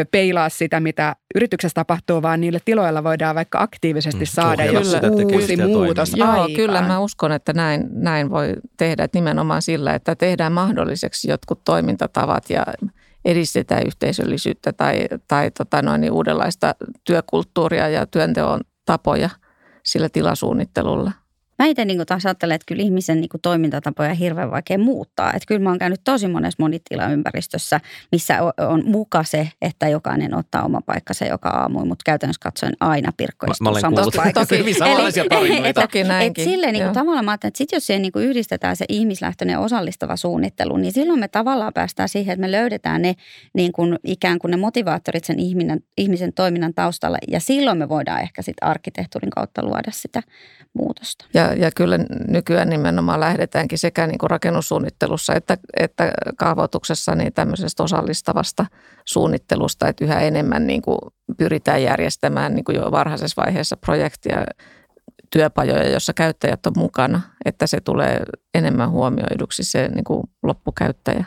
peilaa 0.06 0.50
sitä, 0.50 0.80
mitä 0.80 1.16
yrityksessä 1.36 1.74
tapahtuu, 1.74 2.22
vaan 2.22 2.42
niille 2.42 2.60
tiloilla 2.66 3.04
voidaan 3.04 3.36
vaikka 3.36 3.62
aktiivisesti 3.62 4.24
mm, 4.24 4.26
saada 4.26 4.66
joku 4.66 5.34
uusi 5.34 5.58
muutos 5.58 6.14
Joo, 6.16 6.30
aikaan. 6.30 6.54
kyllä 6.54 6.82
mä 6.82 7.00
uskon, 7.00 7.32
että 7.32 7.54
näin, 7.54 7.88
näin 7.92 8.30
voi 8.30 8.54
tehdä 8.78 9.04
että 9.04 9.18
nimenomaan 9.18 9.62
sillä, 9.62 9.94
että 9.94 10.16
tehdään 10.16 10.52
mahdolliseksi 10.52 11.30
jotkut 11.30 11.64
toimintatavat 11.66 12.50
ja 12.50 12.66
edistetään 13.26 13.84
yhteisöllisyyttä 13.86 14.74
tai, 14.74 15.08
tai 15.28 15.52
tota 15.52 15.82
noin, 15.82 16.02
niin 16.02 16.12
uudenlaista 16.12 16.76
työkulttuuria 17.04 17.90
ja 17.90 18.06
työnteon 18.06 18.62
tapoja 18.86 19.30
sillä 19.84 20.10
tilasuunnittelulla. 20.10 21.12
Mä 21.60 21.66
itse 21.66 21.86
niin 21.86 22.06
taas 22.06 22.26
ajattelen, 22.26 22.56
että 22.56 22.66
kyllä 22.68 22.84
ihmisen 22.84 23.22
niin 23.22 23.30
toimintatapoja 23.42 24.10
on 24.10 24.16
hirveän 24.16 24.52
vaikea 24.52 24.78
muuttaa. 24.78 25.28
Että 25.28 25.48
kyllä 25.48 25.62
mä 25.62 25.70
oon 25.70 25.80
käynyt 25.80 26.02
tosi 26.04 26.28
monessa 26.28 26.64
monitilaympäristössä, 26.64 27.80
missä 28.12 28.40
on 28.70 28.84
muka 28.86 29.24
se, 29.24 29.50
että 29.62 29.88
jokainen 29.88 30.36
ottaa 30.36 30.64
oma 30.64 30.82
paikkansa 30.82 31.26
joka 31.26 31.50
aamu, 31.50 31.86
mutta 31.86 32.04
käytännössä 32.06 32.40
katsoen 32.44 32.74
aina 32.80 33.12
pirkko 33.18 33.48
istuu 33.52 33.66
mä, 33.66 33.72
mä 33.72 33.80
samassa 33.80 34.22
paikassa. 34.22 34.56
Toki, 34.56 34.76
Eli, 35.32 35.68
että, 35.68 35.82
toki 35.82 36.04
näinkin. 36.04 36.44
Että 36.44 36.52
silleen 36.52 36.74
niin 36.74 36.84
kuin, 36.84 36.94
tavallaan 36.94 37.26
mä 37.26 37.34
että 37.34 37.52
sit 37.54 37.72
jos 37.72 37.88
siihen 37.88 38.02
niin 38.02 38.12
yhdistetään 38.16 38.76
se 38.76 38.86
ihmislähtöinen 38.90 39.60
osallistava 39.60 40.16
suunnittelu, 40.16 40.78
niin 40.78 40.94
silloin 40.94 41.20
me 41.20 41.28
tavallaan 41.28 41.74
päästään 41.74 42.10
siihen, 42.10 42.34
että 42.34 42.42
me 42.42 42.52
löydetään 42.52 43.02
ne 43.02 43.16
niin 43.54 43.72
kuin 43.72 44.00
ikään 44.04 44.40
kuin 44.40 44.52
ne 44.52 44.58
motivaattorit 44.58 45.24
sen 45.24 45.40
ihminen, 45.40 45.80
ihmisen 45.98 46.34
toiminnan 46.34 46.74
taustalla 46.74 47.18
ja 47.28 47.40
silloin 47.40 47.78
me 47.78 47.90
voidaan 47.90 48.22
ehkä 48.22 48.42
sitten 48.42 48.68
arkkitehtuurin 48.68 49.30
kautta 49.30 49.64
luoda 49.64 49.92
sitä 49.92 50.24
muutosta. 50.74 51.26
Ja 51.34 51.47
ja, 51.54 51.72
kyllä 51.76 52.00
nykyään 52.28 52.70
nimenomaan 52.70 53.20
lähdetäänkin 53.20 53.78
sekä 53.78 54.08
niin 54.08 54.18
kuin 54.18 54.30
rakennussuunnittelussa 54.30 55.34
että, 55.34 55.58
että 55.78 56.12
kaavoituksessa 56.38 57.16
niin 57.16 57.34
tämmöisestä 57.34 57.84
osallistavasta 57.84 58.66
suunnittelusta, 59.06 59.88
että 59.88 60.06
yhä 60.06 60.20
enemmän 60.20 60.68
niin 60.68 60.82
kuin 60.82 60.98
pyritään 61.38 61.84
järjestämään 61.84 62.56
niin 62.56 62.64
kuin 62.64 62.76
jo 62.76 62.92
varhaisessa 62.92 63.42
vaiheessa 63.42 63.78
projektia 63.78 64.46
työpajoja, 65.30 65.90
jossa 65.90 66.14
käyttäjät 66.14 66.66
on 66.66 66.74
mukana, 66.78 67.22
että 67.46 67.68
se 67.68 67.82
tulee 67.82 68.20
enemmän 68.54 68.92
huomioiduksi 68.92 69.64
se 69.64 69.88
niin 69.88 70.04
kuin 70.04 70.24
loppukäyttäjä. 70.44 71.26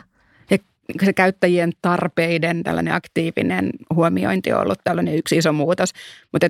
Se 1.05 1.13
käyttäjien 1.13 1.71
tarpeiden 1.81 2.63
tällainen 2.63 2.93
aktiivinen 2.93 3.69
huomiointi 3.95 4.53
on 4.53 4.61
ollut 4.61 4.79
tällainen 4.83 5.15
yksi 5.15 5.37
iso 5.37 5.53
muutos, 5.53 5.93
mutta 6.33 6.47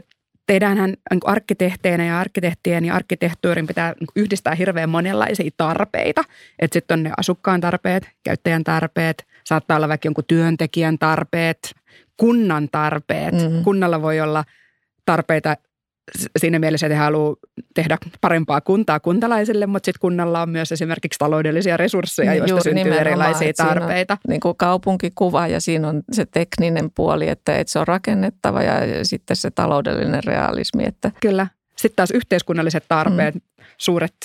tehdäänhän 0.51 0.89
niin 0.89 1.19
arkkitehteinä 1.23 2.05
ja 2.05 2.19
arkkitehtien 2.19 2.85
ja 2.85 2.95
arkkitehtuurin 2.95 3.67
pitää 3.67 3.93
niin 3.99 4.07
yhdistää 4.15 4.55
hirveän 4.55 4.89
monenlaisia 4.89 5.51
tarpeita. 5.57 6.23
Että 6.59 6.75
sitten 6.75 6.99
on 6.99 7.03
ne 7.03 7.11
asukkaan 7.17 7.61
tarpeet, 7.61 8.09
käyttäjän 8.23 8.63
tarpeet, 8.63 9.27
saattaa 9.43 9.77
olla 9.77 9.89
vaikka 9.89 10.07
jonkun 10.07 10.23
työntekijän 10.27 10.99
tarpeet, 10.99 11.75
kunnan 12.17 12.69
tarpeet. 12.71 13.33
Mm-hmm. 13.33 13.63
Kunnalla 13.63 14.01
voi 14.01 14.21
olla 14.21 14.43
tarpeita 15.05 15.55
siinä 16.37 16.59
mielessä, 16.59 16.87
että 16.87 16.95
he 16.95 17.03
haluavat 17.03 17.39
tehdä 17.73 17.97
parempaa 18.21 18.61
kuntaa 18.61 18.99
kuntalaisille, 18.99 19.65
mutta 19.65 19.85
sitten 19.85 19.99
kunnalla 19.99 20.41
on 20.41 20.49
myös 20.49 20.71
esimerkiksi 20.71 21.19
taloudellisia 21.19 21.77
resursseja, 21.77 22.33
joista 22.33 22.49
Juuri 22.49 22.63
syntyy 22.63 22.93
erilaisia 22.93 23.53
tarpeita. 23.53 24.17
niin 24.27 24.39
kuin 24.39 24.57
kaupunkikuva 24.57 25.47
ja 25.47 25.61
siinä 25.61 25.87
on 25.87 26.03
se 26.11 26.25
tekninen 26.25 26.91
puoli, 26.95 27.29
että, 27.29 27.57
että 27.57 27.73
se 27.73 27.79
on 27.79 27.87
rakennettava 27.87 28.63
ja 28.63 29.05
sitten 29.05 29.35
se 29.35 29.51
taloudellinen 29.51 30.23
realismi. 30.23 30.85
Että. 30.85 31.11
Kyllä. 31.21 31.47
Sitten 31.75 31.95
taas 31.95 32.11
yhteiskunnalliset 32.11 32.85
tarpeet, 32.87 33.35
mm. 33.35 33.41
suuret 33.77 34.15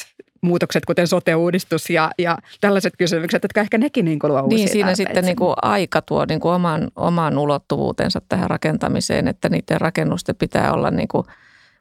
muutokset, 0.41 0.85
kuten 0.85 1.07
sote-uudistus 1.07 1.91
ja, 1.91 2.11
ja 2.19 2.39
tällaiset 2.61 2.95
kysymykset, 2.99 3.43
jotka 3.43 3.61
ehkä 3.61 3.79
nekin 3.79 4.05
niin 4.05 4.19
luo 4.23 4.41
uusia 4.41 4.57
Niin 4.57 4.69
siinä 4.69 4.95
sitten 4.95 5.25
niin 5.25 5.37
kuin 5.37 5.55
aika 5.63 6.03
tuo 6.03 6.25
niin 6.25 6.41
kuin 6.41 6.53
oman, 6.53 6.91
oman 6.97 7.39
ulottuvuutensa 7.39 8.21
tähän 8.29 8.51
rakentamiseen, 8.51 9.29
että 9.29 9.49
niiden 9.49 9.81
rakennusten 9.81 10.37
pitää 10.37 10.73
olla 10.73 10.91
niin 10.91 11.09
kuin– 11.09 11.25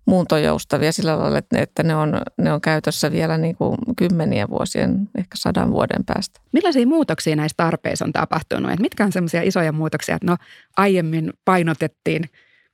muuntojoustavia 0.06 0.92
sillä 0.92 1.20
lailla, 1.20 1.38
että 1.38 1.56
ne, 1.56 1.62
että 1.62 1.84
ne, 1.84 1.96
on, 1.96 2.22
ne 2.38 2.54
on 2.54 2.62
käytössä 2.62 3.12
vielä 3.12 3.38
niin 3.38 3.56
kuin 3.56 3.78
kymmenien 3.98 4.50
vuosien, 4.50 5.10
ehkä 5.18 5.36
sadan 5.36 5.72
vuoden 5.72 6.06
päästä. 6.06 6.40
Millaisia 6.52 6.88
muutoksia 6.88 7.36
näissä 7.36 7.58
tarpeissa 7.58 8.06
on 8.06 8.14
tapahtunut? 8.14 8.72
Että 8.72 8.82
mitkä 8.82 9.06
on 9.06 9.12
semmoisia 9.12 9.42
isoja 9.42 9.72
muutoksia, 9.72 10.16
että 10.16 10.32
no 10.32 10.38
aiemmin 10.78 11.34
painotettiin, 11.46 12.30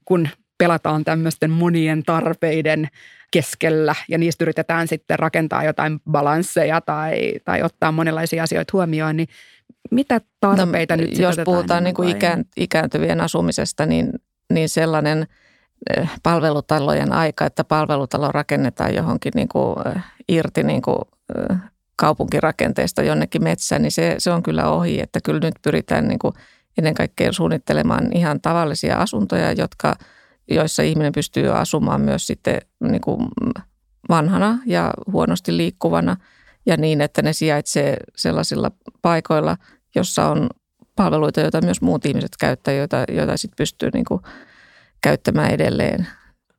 kun 0.05 0.27
pelataan 0.57 1.03
tämmöisten 1.03 1.51
monien 1.51 2.03
tarpeiden 2.03 2.87
keskellä 3.31 3.95
ja 4.09 4.17
niistä 4.17 4.43
yritetään 4.43 4.87
sitten 4.87 5.19
rakentaa 5.19 5.63
jotain 5.63 5.99
balansseja 6.11 6.81
tai, 6.81 7.33
tai 7.45 7.63
ottaa 7.63 7.91
monenlaisia 7.91 8.43
asioita 8.43 8.71
huomioon, 8.73 9.17
niin 9.17 9.27
mitä 9.91 10.21
tarpeita 10.39 10.97
no, 10.97 11.01
nyt 11.01 11.17
Jos 11.17 11.35
puhutaan 11.45 11.83
niin 11.83 11.95
kuin 11.95 12.15
ikääntyvien 12.57 13.21
asumisesta, 13.21 13.85
niin, 13.85 14.11
niin 14.53 14.69
sellainen– 14.69 15.27
palvelutalojen 16.23 17.13
aika, 17.13 17.45
että 17.45 17.63
palvelutalo 17.63 18.31
rakennetaan 18.31 18.95
johonkin 18.95 19.31
niin 19.35 19.47
kuin 19.47 19.75
eh, 19.87 20.03
irti 20.27 20.63
niin 20.63 20.81
kuin 20.81 20.97
eh, 21.35 21.57
kaupunkirakenteesta 21.95 23.03
jonnekin 23.03 23.43
metsään, 23.43 23.81
niin 23.81 23.91
se, 23.91 24.15
se 24.17 24.31
on 24.31 24.43
kyllä 24.43 24.69
ohi. 24.69 25.01
Että 25.01 25.19
kyllä 25.23 25.39
nyt 25.39 25.55
pyritään 25.61 26.07
niin 26.07 26.19
kuin 26.19 26.33
ennen 26.77 26.93
kaikkea 26.93 27.31
suunnittelemaan 27.31 28.13
ihan 28.13 28.41
tavallisia 28.41 28.97
asuntoja, 28.97 29.51
jotka, 29.51 29.95
joissa 30.51 30.83
ihminen 30.83 31.11
pystyy 31.11 31.57
asumaan 31.57 32.01
myös 32.01 32.27
sitten 32.27 32.61
niin 32.79 33.01
kuin 33.01 33.27
vanhana 34.09 34.59
ja 34.65 34.93
huonosti 35.11 35.57
liikkuvana 35.57 36.17
ja 36.65 36.77
niin, 36.77 37.01
että 37.01 37.21
ne 37.21 37.33
sijaitsee 37.33 37.97
sellaisilla 38.15 38.71
paikoilla, 39.01 39.57
jossa 39.95 40.29
on 40.29 40.49
palveluita, 40.95 41.41
joita 41.41 41.61
myös 41.61 41.81
muut 41.81 42.05
ihmiset 42.05 42.31
käyttävät, 42.39 42.77
joita, 42.77 43.03
joita 43.11 43.37
sitten 43.37 43.55
pystyy 43.57 43.89
niin 43.93 44.05
kuin 44.05 44.21
käyttämään 45.01 45.51
edelleen. 45.51 46.07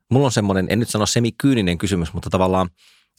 Mulla 0.09 0.25
on 0.25 0.31
semmoinen, 0.31 0.67
en 0.69 0.79
nyt 0.79 0.89
sano 0.89 1.05
semikyyninen 1.05 1.77
kysymys, 1.77 2.13
mutta 2.13 2.29
tavallaan 2.29 2.69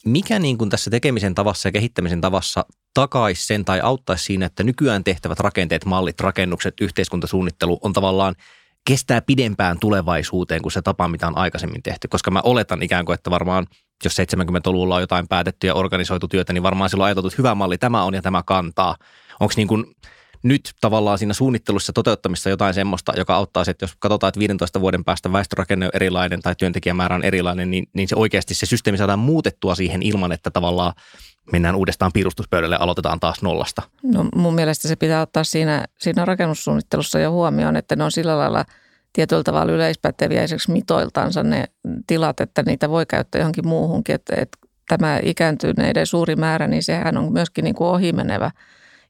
mikä 0.05 0.39
niin 0.39 0.57
kuin 0.57 0.69
tässä 0.69 0.91
tekemisen 0.91 1.35
tavassa 1.35 1.67
ja 1.67 1.71
kehittämisen 1.71 2.21
tavassa 2.21 2.65
takaisi 2.93 3.45
sen 3.45 3.65
tai 3.65 3.81
auttaisi 3.81 4.23
siinä, 4.23 4.45
että 4.45 4.63
nykyään 4.63 5.03
tehtävät 5.03 5.39
rakenteet, 5.39 5.85
mallit, 5.85 6.19
rakennukset, 6.19 6.73
yhteiskuntasuunnittelu 6.81 7.79
on 7.81 7.93
tavallaan 7.93 8.35
kestää 8.87 9.21
pidempään 9.21 9.79
tulevaisuuteen 9.79 10.61
kuin 10.61 10.71
se 10.71 10.81
tapa, 10.81 11.07
mitä 11.07 11.27
on 11.27 11.37
aikaisemmin 11.37 11.83
tehty. 11.83 12.07
Koska 12.07 12.31
mä 12.31 12.41
oletan 12.43 12.83
ikään 12.83 13.05
kuin, 13.05 13.13
että 13.13 13.31
varmaan 13.31 13.67
jos 14.03 14.17
70-luvulla 14.19 14.95
on 14.95 15.01
jotain 15.01 15.27
päätetty 15.27 15.67
ja 15.67 15.73
organisoitu 15.73 16.27
työtä, 16.27 16.53
niin 16.53 16.63
varmaan 16.63 16.89
silloin 16.89 17.05
ajateltu, 17.05 17.27
että 17.27 17.37
hyvä 17.37 17.55
malli 17.55 17.77
tämä 17.77 18.03
on 18.03 18.13
ja 18.13 18.21
tämä 18.21 18.43
kantaa. 18.43 18.95
Onko 19.39 19.53
niin 19.57 19.67
kuin 19.67 19.85
nyt 20.45 20.73
tavallaan 20.81 21.17
siinä 21.17 21.33
suunnittelussa 21.33 21.93
toteuttamissa 21.93 22.49
jotain 22.49 22.73
semmoista, 22.73 23.13
joka 23.17 23.35
auttaa, 23.35 23.63
että 23.67 23.83
jos 23.83 23.95
katsotaan, 23.99 24.29
että 24.29 24.39
15 24.39 24.81
vuoden 24.81 25.03
päästä 25.03 25.31
väestörakenne 25.33 25.85
on 25.85 25.91
erilainen 25.93 26.41
tai 26.41 26.55
työntekijämäärä 26.55 27.15
on 27.15 27.23
erilainen, 27.23 27.71
niin, 27.71 27.87
niin 27.93 28.07
se 28.07 28.15
oikeasti 28.15 28.53
se 28.53 28.65
systeemi 28.65 28.97
saadaan 28.97 29.19
muutettua 29.19 29.75
siihen 29.75 30.03
ilman, 30.03 30.31
että 30.31 30.51
tavallaan 30.51 30.93
mennään 31.51 31.75
uudestaan 31.75 32.11
piirustuspöydälle 32.13 32.75
ja 32.75 32.81
aloitetaan 32.81 33.19
taas 33.19 33.41
nollasta. 33.41 33.81
No 34.03 34.25
mun 34.35 34.55
mielestä 34.55 34.87
se 34.87 34.95
pitää 34.95 35.21
ottaa 35.21 35.43
siinä, 35.43 35.85
siinä 35.99 36.25
rakennussuunnittelussa 36.25 37.19
jo 37.19 37.31
huomioon, 37.31 37.75
että 37.75 37.95
ne 37.95 38.03
on 38.03 38.11
sillä 38.11 38.37
lailla 38.37 38.65
tietyllä 39.13 39.43
tavalla 39.43 39.73
yleispäteviä 39.73 40.43
esimerkiksi 40.43 40.71
mitoiltansa 40.71 41.43
ne 41.43 41.65
tilat, 42.07 42.39
että 42.39 42.63
niitä 42.63 42.89
voi 42.89 43.05
käyttää 43.05 43.39
johonkin 43.39 43.67
muuhunkin. 43.67 44.15
Että, 44.15 44.35
että 44.37 44.57
tämä 44.89 45.19
ikääntyneiden 45.23 46.05
suuri 46.05 46.35
määrä, 46.35 46.67
niin 46.67 46.83
sehän 46.83 47.17
on 47.17 47.33
myöskin 47.33 47.63
niin 47.63 47.75
kuin 47.75 47.87
ohimenevä– 47.87 48.51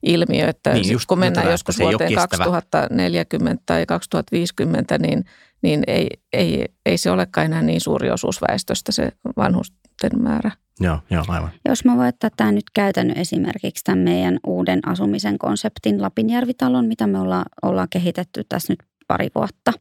ilmiö, 0.03 0.47
että 0.47 0.73
niin, 0.73 0.91
just, 0.91 1.05
kun 1.05 1.19
mennään 1.19 1.51
joskus 1.51 1.79
vuoteen 1.79 2.13
2040 2.13 3.63
tai 3.65 3.85
2050, 3.85 4.97
niin, 4.97 5.25
niin 5.61 5.83
ei, 5.87 6.07
ei, 6.33 6.65
ei 6.85 6.97
se 6.97 7.11
olekaan 7.11 7.45
enää 7.45 7.61
niin 7.61 7.81
suuri 7.81 8.11
osuus 8.11 8.41
väestöstä 8.41 8.91
se 8.91 9.11
vanhusten 9.37 10.11
määrä. 10.17 10.51
Joo, 10.79 10.99
joo, 11.09 11.23
aivan. 11.27 11.51
Jos 11.69 11.85
mä 11.85 11.97
voin 11.97 12.07
ottaa 12.07 12.29
tämä 12.37 12.51
nyt 12.51 12.69
käytännön 12.73 13.17
esimerkiksi 13.17 13.83
tämän 13.83 13.99
meidän 13.99 14.39
uuden 14.47 14.79
asumisen 14.87 15.37
konseptin 15.37 16.01
Lapinjärvitalon, 16.01 16.85
mitä 16.85 17.07
me 17.07 17.19
ollaan, 17.19 17.45
ollaan 17.61 17.87
kehitetty 17.89 18.43
tässä 18.49 18.73
nyt 18.73 18.79
pari 19.07 19.27
vuotta. 19.35 19.73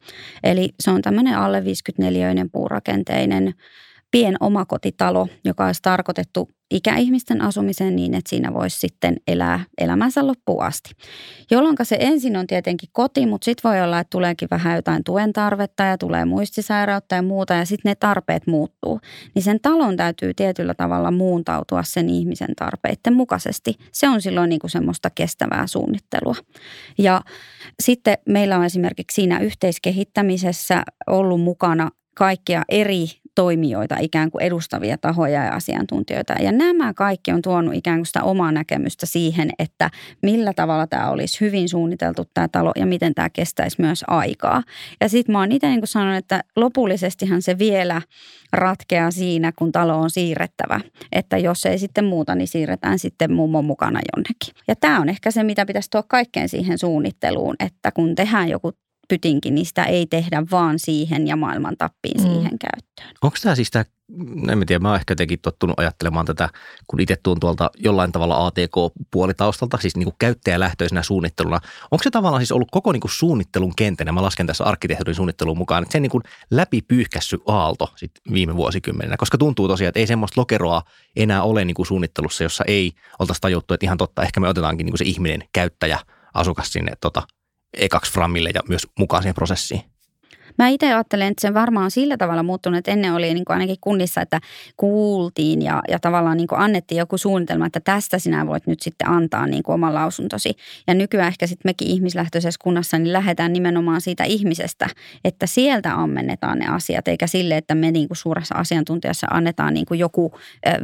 Eli 0.42 0.68
se 0.80 0.90
on 0.90 1.02
tämmöinen 1.02 1.38
alle 1.38 1.61
54-öinen 1.61 2.50
puurakenteinen 2.52 3.54
pien 4.14 4.37
omakotitalo, 4.40 5.28
joka 5.44 5.66
olisi 5.66 5.83
tarkoitettu 5.83 6.49
ikäihmisten 6.71 7.42
asumiseen 7.42 7.97
niin, 7.97 8.14
että 8.14 8.30
siinä 8.30 8.54
voisi 8.54 8.78
sitten 8.78 9.16
elää 9.28 9.64
elämänsä 9.78 10.26
loppuun 10.26 10.62
asti. 10.62 10.90
Jolloin 11.50 11.76
se 11.83 11.97
ensin 12.00 12.37
on 12.37 12.47
tietenkin 12.47 12.88
koti, 12.92 13.26
mutta 13.26 13.44
sitten 13.44 13.71
voi 13.71 13.80
olla, 13.80 14.00
että 14.00 14.11
tuleekin 14.11 14.49
vähän 14.50 14.76
jotain 14.76 15.04
tuen 15.04 15.33
tarvetta 15.33 15.83
ja 15.83 15.99
tulee 15.99 16.25
muistisairautta 16.25 17.14
ja 17.14 17.23
muuta 17.23 17.54
ja 17.54 17.64
sitten 17.64 17.90
ne 17.90 17.94
tarpeet 17.94 18.47
muuttuu. 18.47 19.00
Niin 19.35 19.42
sen 19.42 19.61
talon 19.61 19.97
täytyy 19.97 20.35
tietyllä 20.35 20.75
tavalla 20.75 21.11
muuntautua 21.11 21.83
sen 21.83 22.09
ihmisen 22.09 22.54
tarpeiden 22.59 23.14
mukaisesti. 23.14 23.75
Se 23.92 24.09
on 24.09 24.23
silloin 24.23 24.49
niin 24.49 24.61
kuin 24.61 24.71
semmoista 24.71 25.11
kestävää 25.11 25.66
suunnittelua. 25.66 26.37
Ja 26.99 27.21
sitten 27.83 28.18
meillä 28.28 28.59
on 28.59 28.64
esimerkiksi 28.64 29.14
siinä 29.14 29.38
yhteiskehittämisessä 29.38 30.83
ollut 31.06 31.40
mukana 31.40 31.90
kaikkia 32.14 32.62
eri 32.68 33.06
toimijoita, 33.34 33.96
ikään 34.00 34.30
kuin 34.30 34.44
edustavia 34.44 34.98
tahoja 34.98 35.44
ja 35.44 35.52
asiantuntijoita. 35.52 36.32
Ja 36.32 36.52
nämä 36.52 36.94
kaikki 36.94 37.32
on 37.32 37.42
tuonut 37.42 37.74
ikään 37.74 37.98
kuin 37.98 38.06
sitä 38.06 38.22
omaa 38.22 38.52
näkemystä 38.52 39.06
siihen, 39.06 39.50
että 39.58 39.90
millä 40.22 40.52
tavalla 40.56 40.86
tämä 40.86 41.10
olisi 41.10 41.40
hyvin 41.40 41.68
suunniteltu 41.68 42.24
tämä 42.34 42.48
talo 42.48 42.72
ja 42.76 42.86
miten 42.86 43.14
tämä 43.14 43.30
kestäisi 43.30 43.80
myös 43.80 44.04
aikaa. 44.06 44.62
Ja 45.00 45.08
sitten 45.08 45.32
mä 45.32 45.38
oon 45.38 45.52
itse 45.52 45.68
niin 45.68 45.80
sanonut, 45.84 46.16
että 46.18 46.44
lopullisestihan 46.56 47.42
se 47.42 47.58
vielä 47.58 48.02
ratkeaa 48.52 49.11
siinä, 49.11 49.52
kun 49.56 49.72
talo 49.72 50.00
on 50.00 50.11
siirrettävä. 50.11 50.80
Että 51.12 51.38
jos 51.38 51.66
ei 51.66 51.78
sitten 51.78 52.04
muuta, 52.04 52.35
niin 52.35 52.48
siirretään 52.48 52.98
sitten 52.98 53.32
mummon 53.32 53.64
mukana 53.64 54.00
jonnekin. 54.16 54.54
Ja 54.68 54.76
tämä 54.76 55.00
on 55.00 55.09
ehkä 55.09 55.30
se, 55.30 55.42
mitä 55.42 55.66
pitäisi 55.66 55.90
tuoda 55.90 56.06
kaikkeen 56.09 56.48
siihen 56.48 56.78
suunnitteluun, 56.78 57.56
että 57.61 57.92
kun 57.92 58.14
tehdään 58.14 58.48
joku 58.48 58.72
pytinkin, 59.08 59.54
niin 59.54 59.66
sitä 59.66 59.84
ei 59.84 60.06
tehdä 60.06 60.42
vaan 60.50 60.78
siihen 60.78 61.26
ja 61.26 61.36
maailman 61.36 61.76
tappiin 61.78 62.16
mm. 62.16 62.22
siihen 62.22 62.58
käyttöön. 62.58 63.14
Onko 63.22 63.36
tämä 63.42 63.54
siis 63.54 63.70
tämä, 63.70 63.84
en 64.52 64.66
tiedä, 64.66 64.78
mä 64.78 64.88
oon 64.88 64.96
ehkä 64.96 65.12
jotenkin 65.12 65.38
tottunut 65.42 65.78
ajattelemaan 65.78 66.26
tätä, 66.26 66.48
kun 66.86 67.00
itse 67.00 67.16
tuun 67.22 67.40
tuolta 67.40 67.70
jollain 67.78 68.12
tavalla 68.12 68.46
ATK-puolitaustalta, 68.46 69.78
siis 69.80 69.96
niin 69.96 70.04
kuin 70.04 70.14
käyttäjälähtöisenä 70.18 71.02
suunnitteluna. 71.02 71.60
Onko 71.90 72.02
se 72.02 72.10
tavallaan 72.10 72.40
siis 72.40 72.52
ollut 72.52 72.68
koko 72.70 72.92
niin 72.92 73.00
kuin 73.00 73.10
suunnittelun 73.10 73.72
kentänä, 73.76 74.12
mä 74.12 74.22
lasken 74.22 74.46
tässä 74.46 74.64
arkkitehtuurin 74.64 75.14
suunnitteluun 75.14 75.58
mukaan, 75.58 75.82
että 75.82 75.92
se 75.92 76.00
niin 76.00 76.10
kuin 76.10 76.22
läpipyyhkässy 76.50 77.38
aalto 77.46 77.92
sit 77.96 78.12
viime 78.32 78.56
vuosikymmenenä, 78.56 79.16
koska 79.16 79.38
tuntuu 79.38 79.68
tosiaan, 79.68 79.88
että 79.88 80.00
ei 80.00 80.06
semmoista 80.06 80.40
lokeroa 80.40 80.82
enää 81.16 81.42
ole 81.42 81.64
niin 81.64 81.74
kuin 81.74 81.86
suunnittelussa, 81.86 82.42
jossa 82.42 82.64
ei 82.66 82.92
oltaisi 83.18 83.40
tajuttu, 83.40 83.74
että 83.74 83.86
ihan 83.86 83.98
totta, 83.98 84.22
ehkä 84.22 84.40
me 84.40 84.48
otetaankin 84.48 84.84
niin 84.84 84.92
kuin 84.92 84.98
se 84.98 85.04
ihminen, 85.04 85.44
käyttäjä, 85.52 85.98
asukas 86.34 86.72
sinne 86.72 86.92
tota, 87.00 87.22
ekaksi 87.76 88.12
Framille 88.12 88.50
ja 88.54 88.60
myös 88.68 88.87
mukaan 88.98 89.22
siihen 89.22 89.34
prosessiin? 89.34 89.93
Mä 90.58 90.68
itse 90.68 90.86
ajattelen, 90.86 91.28
että 91.28 91.48
se 91.48 91.54
varmaan 91.54 91.84
on 91.84 91.90
sillä 91.90 92.16
tavalla 92.16 92.42
muuttunut, 92.42 92.78
että 92.78 92.90
ennen 92.90 93.14
oli 93.14 93.34
niin 93.34 93.44
kuin 93.44 93.54
ainakin 93.54 93.76
kunnissa, 93.80 94.20
että 94.20 94.40
kuultiin 94.76 95.62
ja, 95.62 95.82
ja 95.88 95.98
tavallaan 95.98 96.36
niin 96.36 96.46
kuin 96.46 96.60
annettiin 96.60 96.98
joku 96.98 97.18
suunnitelma, 97.18 97.66
että 97.66 97.80
tästä 97.80 98.18
sinä 98.18 98.46
voit 98.46 98.66
nyt 98.66 98.80
sitten 98.80 99.08
antaa 99.08 99.46
niin 99.46 99.62
kuin 99.62 99.74
oman 99.74 99.94
lausuntosi. 99.94 100.54
Ja 100.86 100.94
nykyään 100.94 101.28
ehkä 101.28 101.46
sitten 101.46 101.68
mekin 101.68 101.88
ihmislähtöisessä 101.88 102.60
kunnassa 102.62 102.98
niin 102.98 103.12
lähdetään 103.12 103.52
nimenomaan 103.52 104.00
siitä 104.00 104.24
ihmisestä, 104.24 104.88
että 105.24 105.46
sieltä 105.46 105.94
ammennetaan 105.94 106.58
ne 106.58 106.66
asiat, 106.66 107.08
eikä 107.08 107.26
sille, 107.26 107.56
että 107.56 107.74
me 107.74 107.90
niin 107.90 108.08
kuin 108.08 108.16
suuressa 108.16 108.54
asiantuntijassa 108.54 109.26
annetaan 109.30 109.74
niin 109.74 109.86
kuin 109.86 110.00
joku 110.00 110.32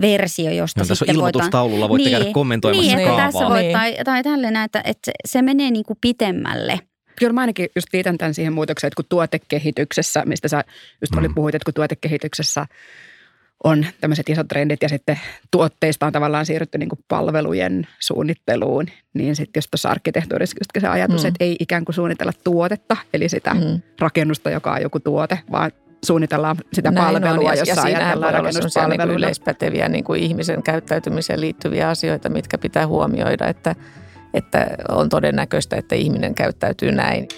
versio, 0.00 0.50
josta 0.50 0.80
no, 0.80 0.84
sitten 0.84 0.98
tässä 0.98 1.12
on 1.12 1.16
ilmoitustaululla, 1.16 1.88
voitte 1.88 2.08
niin, 2.08 2.18
käydä 2.18 2.32
kommentoimassa 2.32 2.96
niin, 2.96 3.08
että 3.08 3.16
tässä 3.16 3.48
voit, 3.48 3.72
tai, 3.72 3.96
tai 4.04 4.22
tälleen, 4.22 4.56
että, 4.56 4.82
että 4.84 5.10
se 5.24 5.42
menee 5.42 5.70
niin 5.70 5.84
kuin 5.84 5.98
pitemmälle 6.00 6.80
kyllä 7.20 7.32
mä 7.32 7.40
ainakin 7.40 7.68
just 7.76 7.88
liitän 7.92 8.18
tämän 8.18 8.34
siihen 8.34 8.52
muutokseen, 8.52 8.88
että 8.88 8.96
kun 8.96 9.04
tuotekehityksessä, 9.08 10.22
mistä 10.26 10.48
sä 10.48 10.64
just 11.00 11.28
mm. 11.28 11.34
puhuit, 11.34 11.54
että 11.54 11.64
kun 11.64 11.74
tuotekehityksessä 11.74 12.66
on 13.64 13.86
tämmöiset 14.00 14.28
isot 14.28 14.48
trendit 14.48 14.82
ja 14.82 14.88
sitten 14.88 15.20
tuotteista 15.50 16.06
on 16.06 16.12
tavallaan 16.12 16.46
siirrytty 16.46 16.78
niin 16.78 16.88
kuin 16.88 16.98
palvelujen 17.08 17.86
suunnitteluun, 18.00 18.86
niin 19.14 19.36
sitten 19.36 19.58
jos 19.58 19.68
tuossa 19.70 19.88
arkkitehtuurissa 19.88 20.56
just 20.60 20.70
se 20.80 20.88
ajatus, 20.88 21.22
mm. 21.22 21.28
että 21.28 21.44
ei 21.44 21.56
ikään 21.60 21.84
kuin 21.84 21.94
suunnitella 21.94 22.32
tuotetta, 22.44 22.96
eli 23.14 23.28
sitä 23.28 23.54
mm. 23.54 23.80
rakennusta, 24.00 24.50
joka 24.50 24.72
on 24.72 24.82
joku 24.82 25.00
tuote, 25.00 25.38
vaan 25.52 25.70
suunnitellaan 26.04 26.56
sitä 26.72 26.90
Näin 26.90 27.06
palvelua, 27.06 27.50
on, 27.50 27.56
ja, 27.56 27.64
jossa 27.64 27.88
ja 27.88 27.98
ajatellaan 27.98 28.34
rakennuspalvelua. 28.34 29.06
Niin 29.06 29.16
yleispäteviä 29.16 29.88
niin 29.88 30.04
kuin 30.04 30.22
ihmisen 30.22 30.62
käyttäytymiseen 30.62 31.40
liittyviä 31.40 31.88
asioita, 31.88 32.28
mitkä 32.28 32.58
pitää 32.58 32.86
huomioida, 32.86 33.48
että– 33.48 33.74
että 34.34 34.66
on 34.88 35.08
todennäköistä, 35.08 35.76
että 35.76 35.94
ihminen 35.94 36.34
käyttäytyy 36.34 36.92
näin. 36.92 37.28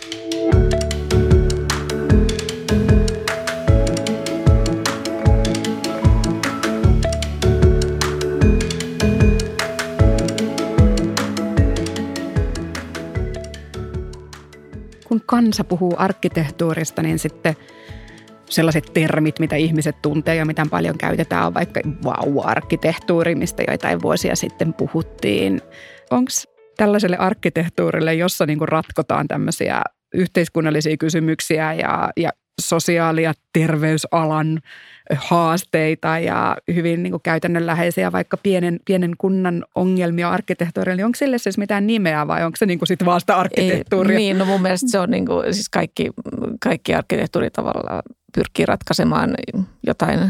Kun 15.08 15.22
kansa 15.26 15.64
puhuu 15.64 15.94
arkkitehtuurista, 15.98 17.02
niin 17.02 17.18
sitten 17.18 17.56
sellaiset 18.50 18.84
termit, 18.94 19.38
mitä 19.38 19.56
ihmiset 19.56 20.02
tuntee 20.02 20.34
ja 20.34 20.44
mitä 20.44 20.66
paljon 20.70 20.98
käytetään, 20.98 21.46
on 21.46 21.54
vaikka 21.54 21.80
vau-arkkitehtuuri, 22.04 23.34
mistä 23.34 23.62
joitain 23.68 24.02
vuosia 24.02 24.36
sitten 24.36 24.74
puhuttiin. 24.74 25.60
Onko 26.10 26.30
tällaiselle 26.82 27.16
arkkitehtuurille, 27.16 28.14
jossa 28.14 28.46
niin 28.46 28.58
kuin 28.58 28.68
ratkotaan 28.68 29.28
tämmöisiä 29.28 29.82
yhteiskunnallisia 30.14 30.96
kysymyksiä 30.96 31.72
ja, 31.72 32.10
ja 32.16 32.30
sosiaali- 32.60 33.22
ja 33.22 33.34
terveysalan 33.52 34.60
haasteita 35.16 36.18
ja 36.18 36.56
hyvin 36.74 37.02
niin 37.02 37.10
kuin 37.10 37.22
käytännönläheisiä 37.22 38.12
vaikka 38.12 38.36
pienen, 38.36 38.80
pienen 38.84 39.10
kunnan 39.18 39.64
ongelmia 39.74 40.30
arkkitehtuurille, 40.30 40.96
niin 40.96 41.04
onko 41.06 41.16
sille 41.16 41.38
siis 41.38 41.58
mitään 41.58 41.86
nimeä 41.86 42.26
vai 42.28 42.44
onko 42.44 42.56
se 42.56 42.66
niin 42.66 42.78
kuin 42.78 42.86
sit 42.86 43.04
vaan 43.04 43.20
sitä 43.20 43.36
arkkitehtuuria? 43.36 44.18
Ei, 44.18 44.24
niin, 44.24 44.38
no 44.38 44.44
mun 44.44 44.62
mielestä 44.62 44.90
se 44.90 44.98
on 44.98 45.10
niin 45.10 45.26
kuin, 45.26 45.54
siis 45.54 45.68
kaikki, 45.68 46.10
kaikki 46.62 46.94
arkkitehtuuri 46.94 47.50
tavallaan 47.50 48.02
pyrkii 48.34 48.66
ratkaisemaan 48.66 49.34
jotain, 49.86 50.20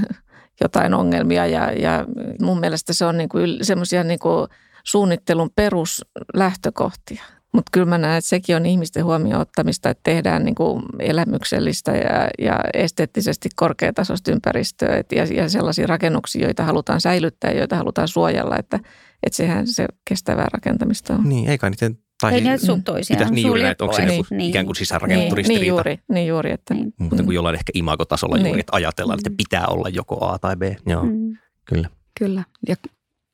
jotain 0.60 0.94
ongelmia 0.94 1.46
ja, 1.46 1.72
ja 1.72 2.04
mun 2.40 2.60
mielestä 2.60 2.92
se 2.92 3.04
on 3.04 3.18
niin 3.18 3.28
semmoisia 3.62 4.04
niin 4.04 4.18
kuin– 4.18 4.48
suunnittelun 4.84 5.50
peruslähtökohtia. 5.56 7.22
Mutta 7.54 7.70
kyllä 7.72 7.86
mä 7.86 7.98
näen, 7.98 8.18
että 8.18 8.28
sekin 8.28 8.56
on 8.56 8.66
ihmisten 8.66 9.04
huomioon 9.04 9.40
ottamista, 9.42 9.90
että 9.90 10.00
tehdään 10.04 10.44
niin 10.44 10.54
kuin 10.54 10.82
elämyksellistä 10.98 11.92
ja, 11.92 12.28
ja 12.38 12.60
esteettisesti 12.74 13.48
korkeatasoista 13.56 14.32
ympäristöä 14.32 14.96
et, 14.96 15.12
ja, 15.12 15.24
ja 15.24 15.48
sellaisia 15.48 15.86
rakennuksia, 15.86 16.44
joita 16.46 16.64
halutaan 16.64 17.00
säilyttää 17.00 17.50
ja 17.50 17.58
joita 17.58 17.76
halutaan 17.76 18.08
suojella, 18.08 18.56
että, 18.58 18.80
että 19.22 19.36
sehän 19.36 19.66
se 19.66 19.86
kestävää 20.08 20.46
rakentamista 20.52 21.14
on. 21.14 21.28
Niin, 21.28 21.48
eikä 21.50 21.70
niiden 21.70 21.98
tai 22.20 22.34
Ei 22.34 22.40
ne 22.40 22.58
sun 22.58 22.82
toisiaan 22.84 23.18
pitäisi 23.18 23.34
niin 23.34 23.46
juuri 23.46 23.62
että 23.64 23.84
onko 23.84 23.96
se 23.96 24.02
pois. 24.02 24.10
niin, 24.12 24.24
Niin. 24.30 24.50
ikään 24.50 24.66
kuin 24.66 24.76
sisäänrakennettu 24.76 25.34
niin, 25.34 25.36
ristiriita. 25.36 25.62
niin 25.64 25.68
juuri, 25.68 25.98
niin 26.12 26.26
juuri, 26.26 26.50
että 26.52 26.74
Niin. 26.74 26.94
Mutta 26.98 27.22
kuin 27.22 27.34
jollain 27.34 27.54
ehkä 27.54 27.70
imagotasolla 27.74 28.36
Niin. 28.36 28.46
juuri, 28.46 28.60
että 28.60 28.76
ajatellaan, 28.76 29.18
että 29.18 29.30
pitää 29.36 29.66
olla 29.66 29.88
joko 29.88 30.26
A 30.26 30.38
tai 30.38 30.56
B. 30.56 30.62
Joo, 30.86 31.04
Mm. 31.04 31.36
kyllä. 31.64 31.88
Kyllä. 32.18 32.42
Ja 32.68 32.76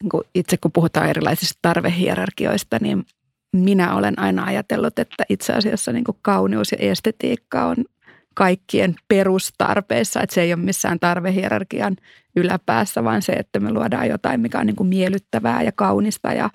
niin 0.03 0.11
kuin 0.11 0.23
itse 0.35 0.57
kun 0.57 0.73
puhutaan 0.73 1.09
erilaisista 1.11 1.59
tarvehierarkioista, 1.63 2.79
niin 2.81 3.07
minä 3.53 3.95
olen 3.95 4.19
aina 4.19 4.45
ajatellut, 4.45 4.99
että 4.99 5.25
itse 5.29 5.53
asiassa 5.53 5.93
niin 5.93 6.05
kuin 6.05 6.17
kauneus 6.23 6.73
ja 6.73 6.79
estetiikka 6.81 7.65
on 7.67 7.77
kaikkien 8.35 8.95
perustarpeissa, 9.09 10.21
että 10.23 10.35
se 10.35 10.43
ei 10.43 10.53
ole 10.53 10.63
missään 10.63 10.99
tarvehierarkian 11.01 11.97
yläpäässä, 12.37 13.05
vaan 13.05 13.23
se, 13.23 13.33
että 13.33 13.61
me 13.61 13.73
luodaan 13.73 14.09
jotain, 14.09 14.41
mikä 14.41 14.59
on 14.59 14.67
niin 14.67 14.77
kuin 14.77 14.89
miellyttävää 14.89 15.63
ja 15.63 15.73
kaunista 15.73 16.33
ja 16.33 16.51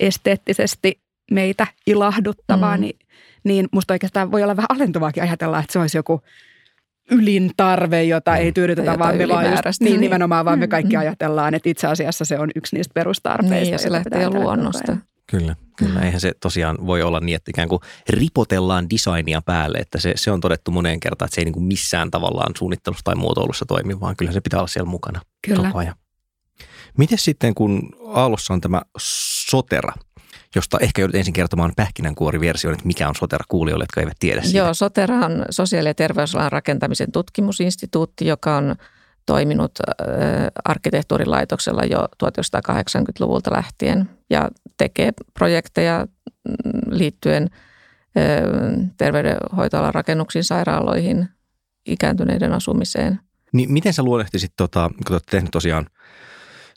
esteettisesti 0.00 1.00
meitä 1.30 1.66
ilahduttavaa, 1.86 2.76
Mm. 2.76 2.80
niin, 2.80 2.98
niin 3.44 3.68
musta 3.72 3.94
oikeastaan 3.94 4.32
voi 4.32 4.42
olla 4.42 4.56
vähän 4.56 4.66
alentuvaakin 4.68 5.22
ajatella, 5.22 5.58
että 5.58 5.72
se 5.72 5.78
olisi 5.78 5.98
joku 5.98 6.20
ylin 7.12 7.50
tarve, 7.56 8.04
jota 8.04 8.36
ei 8.36 8.52
tyydytetä, 8.52 8.86
Tai 8.90 8.98
vaan 8.98 9.16
me 9.16 9.28
vaan 9.28 9.50
just, 9.50 9.62
niin 9.80 9.90
Niin. 9.90 10.00
nimenomaan, 10.00 10.44
vaan 10.44 10.58
me 10.58 10.66
Mm. 10.66 10.70
kaikki 10.70 10.96
Mm. 10.96 11.00
ajatellaan, 11.00 11.54
että 11.54 11.68
itse 11.68 11.86
asiassa 11.86 12.24
se 12.24 12.38
on 12.38 12.50
yksi 12.56 12.76
niistä 12.76 12.92
perustarpeista. 12.94 13.54
niin, 13.54 13.72
ja 13.72 13.78
se 13.78 13.92
lähtee 13.92 14.30
luonnosta. 14.30 14.96
Kyllä, 15.30 15.56
kyllä. 15.78 16.00
Eihän 16.00 16.20
se 16.20 16.32
tosiaan 16.40 16.86
voi 16.86 17.02
olla 17.02 17.20
niin, 17.20 17.36
että 17.36 17.50
ikään 17.50 17.68
kuin 17.68 17.80
ripotellaan 18.08 18.90
designia 18.90 19.42
päälle, 19.42 19.78
että 19.78 20.00
se, 20.00 20.12
se 20.16 20.30
on 20.30 20.40
todettu 20.40 20.70
moneen 20.70 21.00
kertaan, 21.00 21.26
että 21.26 21.34
se 21.34 21.40
ei 21.40 21.44
niin 21.44 21.52
kuin 21.52 21.64
missään 21.64 22.10
tavallaan 22.10 22.52
suunnittelussa 22.58 23.04
tai 23.04 23.14
muotoilussa 23.14 23.64
toimi, 23.66 24.00
vaan 24.00 24.16
kyllä 24.16 24.32
se 24.32 24.40
pitää 24.40 24.60
olla 24.60 24.66
siellä 24.68 24.90
mukana 24.90 25.20
Kyllä. 25.46 25.66
koko 25.66 25.78
ajan. 25.78 25.94
Miten 26.98 27.18
sitten, 27.18 27.54
kun 27.54 27.88
Aallossa 28.06 28.54
on 28.54 28.60
tämä 28.60 28.82
Sotera, 28.98 29.92
josta 30.54 30.78
ehkä 30.80 31.02
joudut 31.02 31.14
ensin 31.14 31.32
kertomaan 31.32 31.72
pähkinänkuoriversion, 31.76 32.74
että 32.74 32.86
mikä 32.86 33.08
on 33.08 33.14
Sotera 33.14 33.44
kuulijoille, 33.48 33.82
jotka 33.82 34.00
eivät 34.00 34.16
tiedä 34.20 34.42
sitä. 34.42 34.58
Joo, 34.58 34.74
Sotera 34.74 35.16
on 35.16 35.44
sosiaali- 35.50 35.88
ja 35.88 35.94
terveysalan 35.94 36.52
rakentamisen 36.52 37.12
tutkimusinstituutti, 37.12 38.26
joka 38.26 38.56
on 38.56 38.76
toiminut 39.26 39.72
arkkitehtuurilaitoksella 40.64 41.84
jo 41.84 42.08
1980-luvulta 42.24 43.52
lähtien 43.52 44.10
ja 44.30 44.48
tekee 44.76 45.10
projekteja 45.34 46.06
mm, 46.48 46.80
liittyen 46.90 47.50
terveydenhoitoalan 48.96 49.94
rakennuksiin, 49.94 50.44
sairaaloihin, 50.44 51.28
ikääntyneiden 51.86 52.52
asumiseen. 52.52 53.20
Niin 53.52 53.72
miten 53.72 53.92
sä 53.92 54.02
luonnehtisit, 54.02 54.52
tota, 54.56 54.90
kun 54.96 55.04
te 55.06 55.12
olette 55.12 55.30
tehnyt 55.30 55.50
tosiaan 55.50 55.86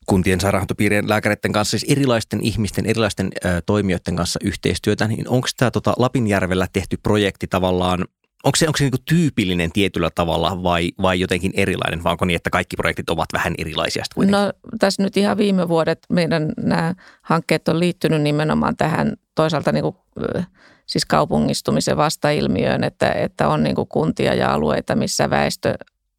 kuntien 0.05 0.41
sairaanhoitopiirien 0.41 1.09
lääkäreiden 1.09 1.51
kanssa, 1.51 1.79
siis 1.79 1.91
erilaisten 1.91 2.41
ihmisten, 2.41 2.85
erilaisten 2.85 3.31
ö, 3.45 3.61
toimijoiden 3.65 4.15
kanssa 4.15 4.39
yhteistyötä, 4.43 5.07
niin 5.07 5.29
onko 5.29 5.47
tämä 5.57 5.71
tota 5.71 5.93
Lapinjärvellä 5.97 6.67
tehty 6.73 6.97
projekti 6.97 7.47
tavallaan, 7.47 8.05
onko 8.43 8.55
se, 8.55 8.67
onko 8.67 8.77
se 8.77 8.83
niinku 8.83 9.03
tyypillinen 9.05 9.71
tietyllä 9.71 10.09
tavalla 10.15 10.63
vai, 10.63 10.91
vai 11.01 11.19
jotenkin 11.19 11.51
erilainen, 11.55 12.03
vai 12.03 12.11
onko 12.11 12.25
niin, 12.25 12.35
että 12.35 12.49
kaikki 12.49 12.75
projektit 12.75 13.09
ovat 13.09 13.29
vähän 13.33 13.53
erilaisia? 13.57 14.03
No 14.31 14.53
tässä 14.79 15.03
nyt 15.03 15.17
ihan 15.17 15.37
viime 15.37 15.69
vuodet 15.69 15.99
meidän 16.09 16.53
nämä 16.57 16.93
hankkeet 17.21 17.67
on 17.67 17.79
liittynyt 17.79 18.21
nimenomaan 18.21 18.77
tähän 18.77 19.13
toisaalta 19.35 19.71
niin 19.71 19.83
kuin, 19.83 19.95
ö, 20.21 20.43
siis 20.85 21.05
kaupungistumisen 21.05 21.97
vastailmiöön, 21.97 22.83
että, 22.83 23.11
että 23.11 23.47
on 23.47 23.63
niin 23.63 23.75
kuin 23.75 23.87
kuntia 23.87 24.33
ja 24.33 24.53
alueita, 24.53 24.95
missä 24.95 25.29
väestö 25.29 25.73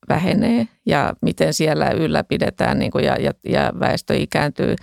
vähenee 0.09 0.69
ja 0.87 1.14
miten 1.23 1.55
siellä 1.55 1.90
ylläpidetään 1.90 2.79
niin 2.79 2.90
kuin 2.90 3.05
ja, 3.05 3.16
ja, 3.21 3.33
ja 3.49 3.73
väestö 3.81 4.14
ikääntyy, 4.14 4.77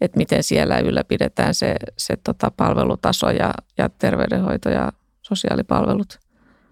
että 0.00 0.16
miten 0.16 0.42
siellä 0.42 0.78
ylläpidetään 0.78 1.54
se, 1.54 1.76
se 1.96 2.16
tota 2.24 2.50
palvelutaso 2.56 3.30
ja, 3.30 3.54
ja 3.78 3.88
terveydenhoito 3.88 4.70
ja 4.70 4.92
sosiaalipalvelut. 5.22 6.18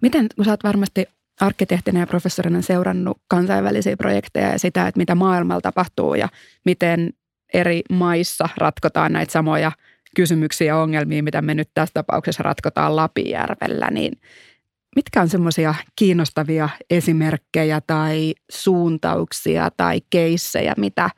Miten, 0.01 0.27
kun 0.35 0.45
sä 0.45 0.51
oot 0.51 0.63
varmasti 0.63 1.05
arkkitehtinä 1.41 1.99
ja 1.99 2.07
professorina 2.07 2.61
seurannut 2.61 3.17
kansainvälisiä 3.27 3.97
projekteja 3.97 4.51
ja 4.51 4.59
sitä, 4.59 4.87
että 4.87 4.97
mitä 4.97 5.15
maailmalla 5.15 5.61
tapahtuu 5.61 6.15
ja 6.15 6.29
miten 6.65 7.13
eri 7.53 7.81
maissa 7.89 8.49
ratkotaan 8.57 9.13
näitä 9.13 9.31
samoja 9.31 9.71
kysymyksiä 10.15 10.67
ja 10.67 10.77
ongelmia, 10.77 11.23
mitä 11.23 11.41
me 11.41 11.53
nyt 11.53 11.69
tässä 11.73 11.93
tapauksessa 11.93 12.43
ratkotaan 12.43 12.95
Lapijärvellä, 12.95 13.91
niin 13.91 14.13
mitkä 14.97 15.21
on 15.21 15.29
semmoisia 15.29 15.75
kiinnostavia 15.95 16.69
esimerkkejä 16.89 17.81
tai 17.87 18.33
suuntauksia 18.51 19.69
tai 19.77 20.01
keissejä, 20.09 20.73
mitä 20.77 21.09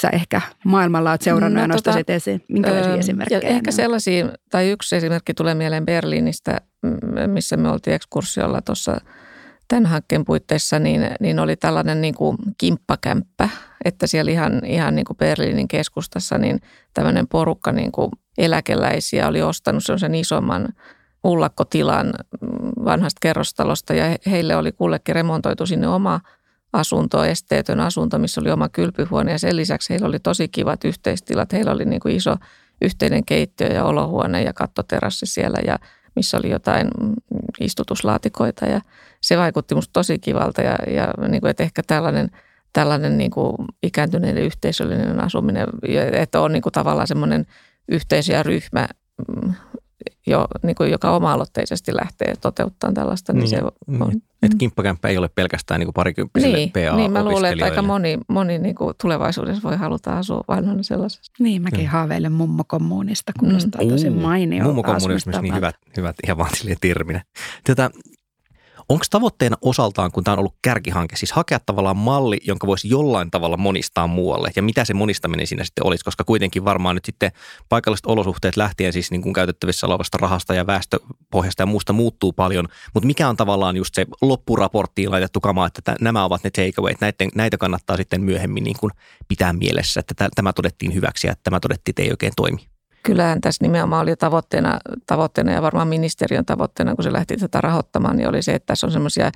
sä 0.00 0.08
ehkä 0.08 0.40
maailmalla 0.64 1.10
oot 1.10 1.22
seurannut 1.22 1.54
No 1.54 1.60
ja 1.60 1.68
nostaisit 1.68 2.06
tota, 2.06 2.12
esiin? 2.12 2.44
Minkälaisia 2.48 2.92
Öö, 2.92 2.98
esimerkkejä? 2.98 3.40
Ehkä 3.40 3.68
on? 3.68 3.72
sellaisia, 3.72 4.28
tai 4.50 4.70
yksi 4.70 4.96
esimerkki 4.96 5.34
tulee 5.34 5.54
mieleen 5.54 5.86
Berliinistä, 5.86 6.60
missä 7.26 7.56
me 7.56 7.70
oltiin 7.70 7.94
ekskursiolla 7.94 8.62
tuossa 8.62 9.00
tämän 9.68 9.86
hankkeen 9.86 10.24
puitteissa, 10.24 10.78
niin, 10.78 11.10
niin 11.20 11.38
oli 11.38 11.56
tällainen 11.56 12.00
niin 12.00 12.14
kuin 12.14 12.36
kimppakämppä, 12.58 13.48
että 13.84 14.06
siellä 14.06 14.30
ihan, 14.30 14.64
ihan 14.64 14.94
niin 14.94 15.04
kuin 15.04 15.16
Berliinin 15.16 15.68
keskustassa 15.68 16.38
niin 16.38 16.60
tämmöinen 16.94 17.28
porukka 17.28 17.72
niin 17.72 17.92
kuin 17.92 18.10
eläkeläisiä 18.38 19.28
oli 19.28 19.42
ostanut 19.42 19.82
sellaisen 19.84 20.14
isomman 20.14 20.68
ullakkotilan 21.24 22.14
vanhasta 22.84 23.18
kerrostalosta 23.22 23.94
ja 23.94 24.04
he- 24.04 24.18
heille 24.26 24.56
oli 24.56 24.72
kullekin 24.72 25.14
remontoitu 25.14 25.66
sinne 25.66 25.88
oma 25.88 26.20
asunto, 26.72 27.24
esteetön 27.24 27.80
asunto, 27.80 28.18
missä 28.18 28.40
oli 28.40 28.50
oma 28.50 28.68
kylpyhuone 28.68 29.32
ja 29.32 29.38
sen 29.38 29.56
lisäksi 29.56 29.90
heillä 29.90 30.06
oli 30.06 30.18
tosi 30.18 30.48
kivat 30.48 30.84
yhteistilat. 30.84 31.52
Heillä 31.52 31.72
oli 31.72 31.84
niin 31.84 32.00
kuin 32.00 32.16
iso 32.16 32.36
yhteinen 32.82 33.24
keittiö 33.24 33.66
ja 33.66 33.84
olohuone 33.84 34.42
ja 34.42 34.52
kattoterassi 34.52 35.26
siellä 35.26 35.58
ja 35.66 35.78
missä 36.16 36.36
oli 36.36 36.50
jotain 36.50 36.88
istutuslaatikoita 37.60 38.66
ja 38.66 38.80
se 39.20 39.38
vaikutti 39.38 39.74
musta 39.74 39.92
tosi 39.92 40.18
kivalta 40.18 40.62
ja, 40.62 40.76
ja 40.86 41.14
niin 41.28 41.40
kuin, 41.40 41.50
että 41.50 41.62
ehkä 41.62 41.82
tällainen, 41.86 42.30
tällainen 42.72 43.18
niin 43.18 43.30
kuin 43.30 43.56
ikääntyneiden 43.82 44.42
yhteisöllinen 44.42 45.20
asuminen, 45.20 45.68
että 46.12 46.40
on 46.40 46.52
niin 46.52 46.62
kuin 46.62 46.72
tavallaan 46.72 47.06
semmoinen 47.06 47.46
yhteisö 47.88 48.32
ja 48.32 48.42
ryhmä, 48.42 48.88
mm, 49.28 49.52
jo, 50.30 50.46
niin 50.62 50.76
kuin, 50.76 50.90
joka 50.90 51.10
oma-aloitteisesti 51.10 51.96
lähtee 51.96 52.34
toteuttamaan 52.40 52.94
tällaista, 52.94 53.32
niin, 53.32 53.40
niin 53.40 53.48
se 53.48 53.62
on. 54.00 54.12
Että 54.42 54.56
kimppakämppä 54.58 55.08
ei 55.08 55.18
ole 55.18 55.28
pelkästään 55.34 55.80
niin 55.80 55.92
parikymppisille 55.94 56.56
Niin, 56.56 56.70
PA 56.72 56.96
niin, 56.96 57.12
mä 57.12 57.24
luulen, 57.24 57.52
että 57.52 57.64
aika 57.64 57.82
moni, 57.82 58.18
moni 58.28 58.58
niin 58.58 58.74
kuin 58.74 58.94
tulevaisuudessa 59.02 59.62
voi 59.62 59.76
haluta 59.76 60.18
asua 60.18 60.44
vanhana 60.48 60.82
sellaisessa. 60.82 61.32
Niin, 61.38 61.62
mäkin 61.62 61.78
Kyllä. 61.78 61.90
haaveilen 61.90 62.32
mummokommuunista, 62.32 63.32
kuulostaa 63.40 63.82
mm. 63.82 63.88
tosi 63.88 64.10
mainio 64.10 64.64
Mummokommunismi 64.64 65.36
on 65.36 65.42
niin 65.42 65.54
hyvät, 65.54 65.76
hyvät 65.96 66.16
ihan 66.24 66.38
vaan 66.38 66.50
silleen 66.56 66.78
terminä. 66.80 67.22
Tätä, 67.64 67.90
onko 68.88 69.04
tavoitteena 69.10 69.56
osaltaan, 69.62 70.12
kun 70.12 70.24
tämä 70.24 70.32
on 70.32 70.38
ollut 70.38 70.54
kärkihanke, 70.62 71.16
siis 71.16 71.32
hakea 71.32 71.60
tavallaan 71.60 71.96
malli, 71.96 72.40
jonka 72.44 72.66
voisi 72.66 72.88
jollain 72.88 73.30
tavalla 73.30 73.56
monistaa 73.56 74.06
muualle? 74.06 74.50
Ja 74.56 74.62
mitä 74.62 74.84
se 74.84 74.94
monistaminen 74.94 75.46
siinä 75.46 75.64
sitten 75.64 75.86
olisi? 75.86 76.04
Koska 76.04 76.24
kuitenkin 76.24 76.64
varmaan 76.64 76.94
nyt 76.96 77.04
sitten 77.04 77.32
paikalliset 77.68 78.06
olosuhteet 78.06 78.56
lähtien 78.56 78.92
siis 78.92 79.10
niin 79.10 79.22
kuin 79.22 79.32
käytettävissä 79.32 79.86
olevasta 79.86 80.18
rahasta 80.18 80.54
ja 80.54 80.66
väestöpohjasta 80.66 81.62
ja 81.62 81.66
muusta 81.66 81.92
muuttuu 81.92 82.32
paljon. 82.32 82.68
Mutta 82.94 83.06
mikä 83.06 83.28
on 83.28 83.36
tavallaan 83.36 83.76
just 83.76 83.94
se 83.94 84.06
loppuraporttiin 84.22 85.10
laitettu 85.10 85.40
kama, 85.40 85.66
että 85.66 85.82
tä- 85.84 85.96
nämä 86.00 86.24
ovat 86.24 86.44
ne 86.44 86.50
takeawayt. 86.50 87.00
Näitä, 87.00 87.24
näitä 87.34 87.58
kannattaa 87.58 87.96
sitten 87.96 88.20
myöhemmin 88.20 88.64
niin 88.64 88.76
kuin 88.80 88.92
pitää 89.28 89.52
mielessä, 89.52 90.00
että 90.00 90.14
tä- 90.14 90.28
tämä 90.34 90.52
todettiin 90.52 90.94
hyväksi 90.94 91.26
ja 91.26 91.34
tämä 91.42 91.60
todettiin, 91.60 91.92
että 91.92 92.02
ei 92.02 92.10
oikein 92.10 92.32
toimi. 92.36 92.77
Kyllähän 93.02 93.40
tässä 93.40 93.64
nimenomaan 93.64 94.02
oli 94.02 94.16
tavoitteena, 94.16 94.78
tavoitteena 95.06 95.52
ja 95.52 95.62
varmaan 95.62 95.88
ministeriön 95.88 96.46
tavoitteena, 96.46 96.94
kun 96.94 97.04
se 97.04 97.12
lähti 97.12 97.36
tätä 97.36 97.60
rahoittamaan, 97.60 98.16
niin 98.16 98.28
oli 98.28 98.42
se, 98.42 98.54
että 98.54 98.66
tässä 98.66 98.86
on 98.86 98.92
semmoisia 98.92 99.30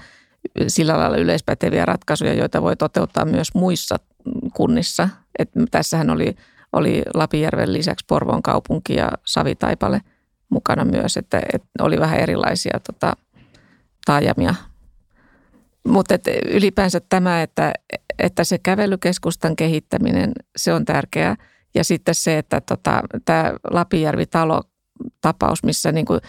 sillä 0.68 0.98
lailla 0.98 1.16
yleispäteviä 1.16 1.84
ratkaisuja, 1.84 2.34
joita 2.34 2.62
voi 2.62 2.76
toteuttaa 2.76 3.24
myös 3.24 3.54
muissa 3.54 3.96
kunnissa. 4.54 5.08
Et 5.38 5.50
tässähän 5.70 6.10
oli, 6.10 6.36
oli 6.72 7.02
Lapijärven 7.14 7.72
lisäksi 7.72 8.04
Porvoon 8.08 8.42
kaupunki 8.42 8.94
ja 8.94 9.10
Savitaipale 9.24 10.00
mukana 10.48 10.84
myös, 10.84 11.16
että, 11.16 11.42
että 11.52 11.68
oli 11.80 12.00
vähän 12.00 12.20
erilaisia 12.20 12.80
tota, 12.86 13.16
taajamia. 14.04 14.54
Mutta 15.88 16.14
ylipäänsä 16.50 17.00
tämä, 17.08 17.42
että, 17.42 17.72
että 18.18 18.44
se 18.44 18.58
kävelykeskustan 18.58 19.56
kehittäminen, 19.56 20.32
se 20.56 20.72
on 20.72 20.84
tärkeää. 20.84 21.36
Ja 21.74 21.84
sitten 21.84 22.14
se, 22.14 22.38
että 22.38 22.60
tota, 22.60 23.02
tämä 23.24 23.52
Lapijärvi-talo-tapaus, 23.70 25.64
missä 25.64 25.92
niin 25.92 26.06
kuin 26.06 26.20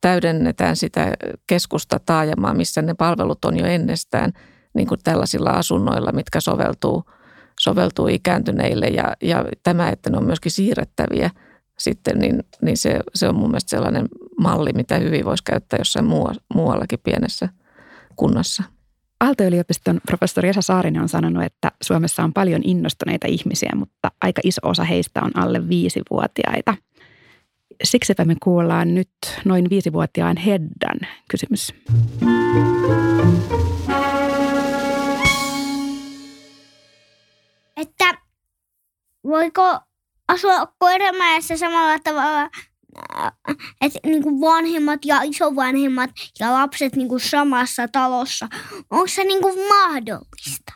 täydennetään 0.00 0.76
sitä 0.76 1.14
keskusta 1.46 2.00
taajamaa, 2.06 2.54
missä 2.54 2.82
ne 2.82 2.94
palvelut 2.94 3.44
on 3.44 3.58
jo 3.58 3.66
ennestään 3.66 4.32
niin 4.74 4.86
kuin 4.86 5.00
tällaisilla 5.04 5.50
asunnoilla, 5.50 6.12
mitkä 6.12 6.40
soveltuu, 6.40 7.04
soveltuu 7.60 8.08
ikääntyneille. 8.08 8.86
Ja, 8.86 9.16
ja 9.22 9.44
tämä, 9.62 9.88
että 9.88 10.10
ne 10.10 10.16
on 10.16 10.26
myöskin 10.26 10.52
siirrettäviä 10.52 11.30
sitten, 11.78 12.18
niin, 12.18 12.44
niin 12.62 12.76
se, 12.76 13.00
se 13.14 13.28
on 13.28 13.34
mun 13.34 13.50
mielestä 13.50 13.70
sellainen 13.70 14.08
malli, 14.40 14.70
mitä 14.72 14.98
hyvin 14.98 15.24
voisi 15.24 15.44
käyttää 15.44 15.78
jossain 15.78 16.06
muuallakin 16.54 16.98
pienessä 17.04 17.48
kunnassa. 18.16 18.62
Aalto-yliopiston 19.22 20.00
professori 20.06 20.48
Esa 20.48 20.62
Saarinen 20.62 21.02
on 21.02 21.08
sanonut, 21.08 21.42
että 21.42 21.72
Suomessa 21.82 22.24
on 22.24 22.32
paljon 22.32 22.60
innostuneita 22.64 23.26
ihmisiä, 23.28 23.70
mutta 23.76 24.10
aika 24.20 24.40
iso 24.44 24.60
osa 24.62 24.84
heistä 24.84 25.20
on 25.22 25.30
alle 25.34 25.68
viisivuotiaita. 25.68 26.74
Siksipä 27.84 28.24
me 28.24 28.34
kuullaan 28.42 28.94
nyt 28.94 29.10
noin 29.44 29.70
viisivuotiaan 29.70 30.36
Heddan 30.36 30.98
kysymys. 31.30 31.74
Että 37.76 38.18
voiko 39.24 39.80
asua 40.28 40.66
koiramäessä 40.78 41.56
samalla 41.56 41.98
tavalla, 41.98 42.50
että 43.80 43.98
niin 44.04 44.22
kuin 44.22 44.40
vanhemmat 44.40 45.04
ja 45.04 45.22
isovanhemmat 45.22 46.10
ja 46.40 46.52
lapset 46.52 46.96
niin 46.96 47.08
kuin 47.08 47.20
samassa 47.20 47.88
talossa. 47.88 48.48
Onko 48.90 49.06
se 49.06 49.24
niin 49.24 49.42
kuin 49.42 49.58
mahdollista? 49.68 50.72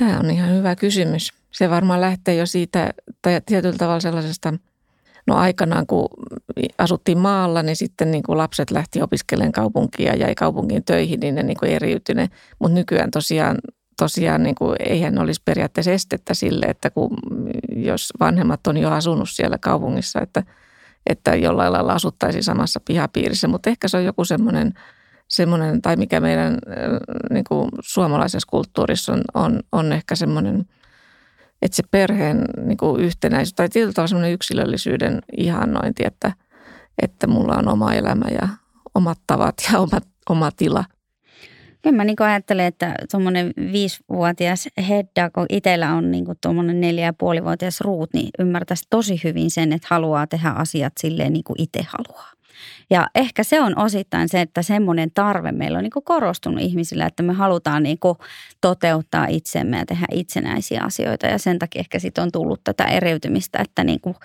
Tämä 0.00 0.18
on 0.18 0.30
ihan 0.30 0.50
hyvä 0.50 0.76
kysymys. 0.76 1.32
Se 1.50 1.70
varmaan 1.70 2.00
lähtee 2.00 2.34
jo 2.34 2.46
siitä 2.46 2.90
tai 3.22 3.40
tietyllä 3.46 3.78
tavalla 3.78 4.00
sellaisesta, 4.00 4.54
no 5.26 5.36
aikanaan 5.36 5.86
kun 5.86 6.08
asuttiin 6.78 7.18
maalla, 7.18 7.62
niin 7.62 7.76
sitten 7.76 8.10
niin 8.10 8.22
kuin 8.22 8.38
lapset 8.38 8.70
lähti 8.70 9.02
opiskelemaan 9.02 9.52
kaupunkia 9.52 10.12
ja 10.12 10.16
jäi 10.16 10.34
kaupunkiin 10.34 10.84
töihin, 10.84 11.20
niin 11.20 11.34
ne 11.34 11.42
niin 11.42 11.58
kuin 11.60 11.72
eriytyi 11.72 12.14
Mutta 12.58 12.74
nykyään 12.74 13.10
tosiaan 13.10 13.58
tosiaan 14.02 14.42
niin 14.42 14.54
kuin, 14.54 14.76
eihän 14.80 15.18
olisi 15.18 15.42
periaatteessa 15.44 15.90
estettä 15.90 16.34
sille, 16.34 16.66
että 16.66 16.90
kun, 16.90 17.10
jos 17.76 18.12
vanhemmat 18.20 18.66
on 18.66 18.76
jo 18.76 18.90
asunut 18.90 19.28
siellä 19.30 19.58
kaupungissa, 19.58 20.20
että, 20.20 20.42
että 21.06 21.34
jollain 21.34 21.72
lailla 21.72 21.92
asuttaisiin 21.92 22.44
samassa 22.44 22.80
pihapiirissä. 22.80 23.48
Mutta 23.48 23.70
ehkä 23.70 23.88
se 23.88 23.96
on 23.96 24.04
joku 24.04 24.24
semmoinen, 24.24 24.72
semmoinen 25.28 25.82
tai 25.82 25.96
mikä 25.96 26.20
meidän 26.20 26.58
niin 27.30 27.44
kuin 27.48 27.68
suomalaisessa 27.80 28.48
kulttuurissa 28.50 29.12
on, 29.12 29.22
on, 29.34 29.60
on 29.72 29.92
ehkä 29.92 30.14
semmoinen, 30.14 30.64
että 31.62 31.76
se 31.76 31.82
perheen 31.90 32.44
niin 32.64 32.78
kuin 32.78 33.00
yhtenäisyys 33.00 33.54
tai 33.54 33.68
tietyllä 33.68 33.92
tavalla 33.92 34.08
semmoinen 34.08 34.32
yksilöllisyyden 34.32 35.20
ihannointi, 35.36 36.02
että, 36.06 36.32
että 37.02 37.26
mulla 37.26 37.54
on 37.54 37.68
oma 37.68 37.94
elämä 37.94 38.24
ja 38.40 38.48
omat 38.94 39.18
tavat 39.26 39.54
ja 39.72 39.78
oma, 39.78 40.00
oma 40.30 40.50
tila– 40.56 40.84
Kyllä 41.82 41.96
mä 41.96 42.04
niin 42.04 42.22
ajattelen, 42.22 42.66
että 42.66 42.94
tuommoinen 43.10 43.52
viisivuotias 43.72 44.68
Hedda, 44.88 45.30
kun 45.30 45.46
itsellä 45.48 45.94
on 45.94 46.10
niin 46.10 46.24
tuommoinen 46.40 46.80
neljä 46.80 47.04
ja 47.04 47.12
puolivuotias 47.12 47.80
Ruut, 47.80 48.14
niin 48.14 48.28
ymmärtäisi 48.38 48.86
tosi 48.90 49.20
hyvin 49.24 49.50
sen, 49.50 49.72
että 49.72 49.88
haluaa 49.90 50.26
tehdä 50.26 50.48
asiat 50.48 50.92
silleen 51.00 51.32
niin 51.32 51.44
kuin 51.44 51.62
itse 51.62 51.86
haluaa. 51.88 52.32
Ja 52.90 53.06
ehkä 53.14 53.44
se 53.44 53.60
on 53.60 53.78
osittain 53.78 54.28
se, 54.28 54.40
että 54.40 54.62
semmoinen 54.62 55.10
tarve 55.14 55.52
meillä 55.52 55.78
on 55.78 55.84
niin 55.84 55.90
kuin 55.90 56.04
korostunut 56.04 56.60
ihmisillä, 56.60 57.06
että 57.06 57.22
me 57.22 57.32
halutaan 57.32 57.82
niin 57.82 57.98
kuin 57.98 58.18
toteuttaa 58.60 59.26
itsemme 59.26 59.78
ja 59.78 59.86
tehdä 59.86 60.06
itsenäisiä 60.12 60.82
asioita. 60.84 61.26
Ja 61.26 61.38
sen 61.38 61.58
takia 61.58 61.80
ehkä 61.80 61.98
sitten 61.98 62.22
on 62.22 62.32
tullut 62.32 62.60
tätä 62.64 62.84
eriytymistä, 62.84 63.58
että 63.58 63.84
niin 63.84 64.00
kuin 64.00 64.16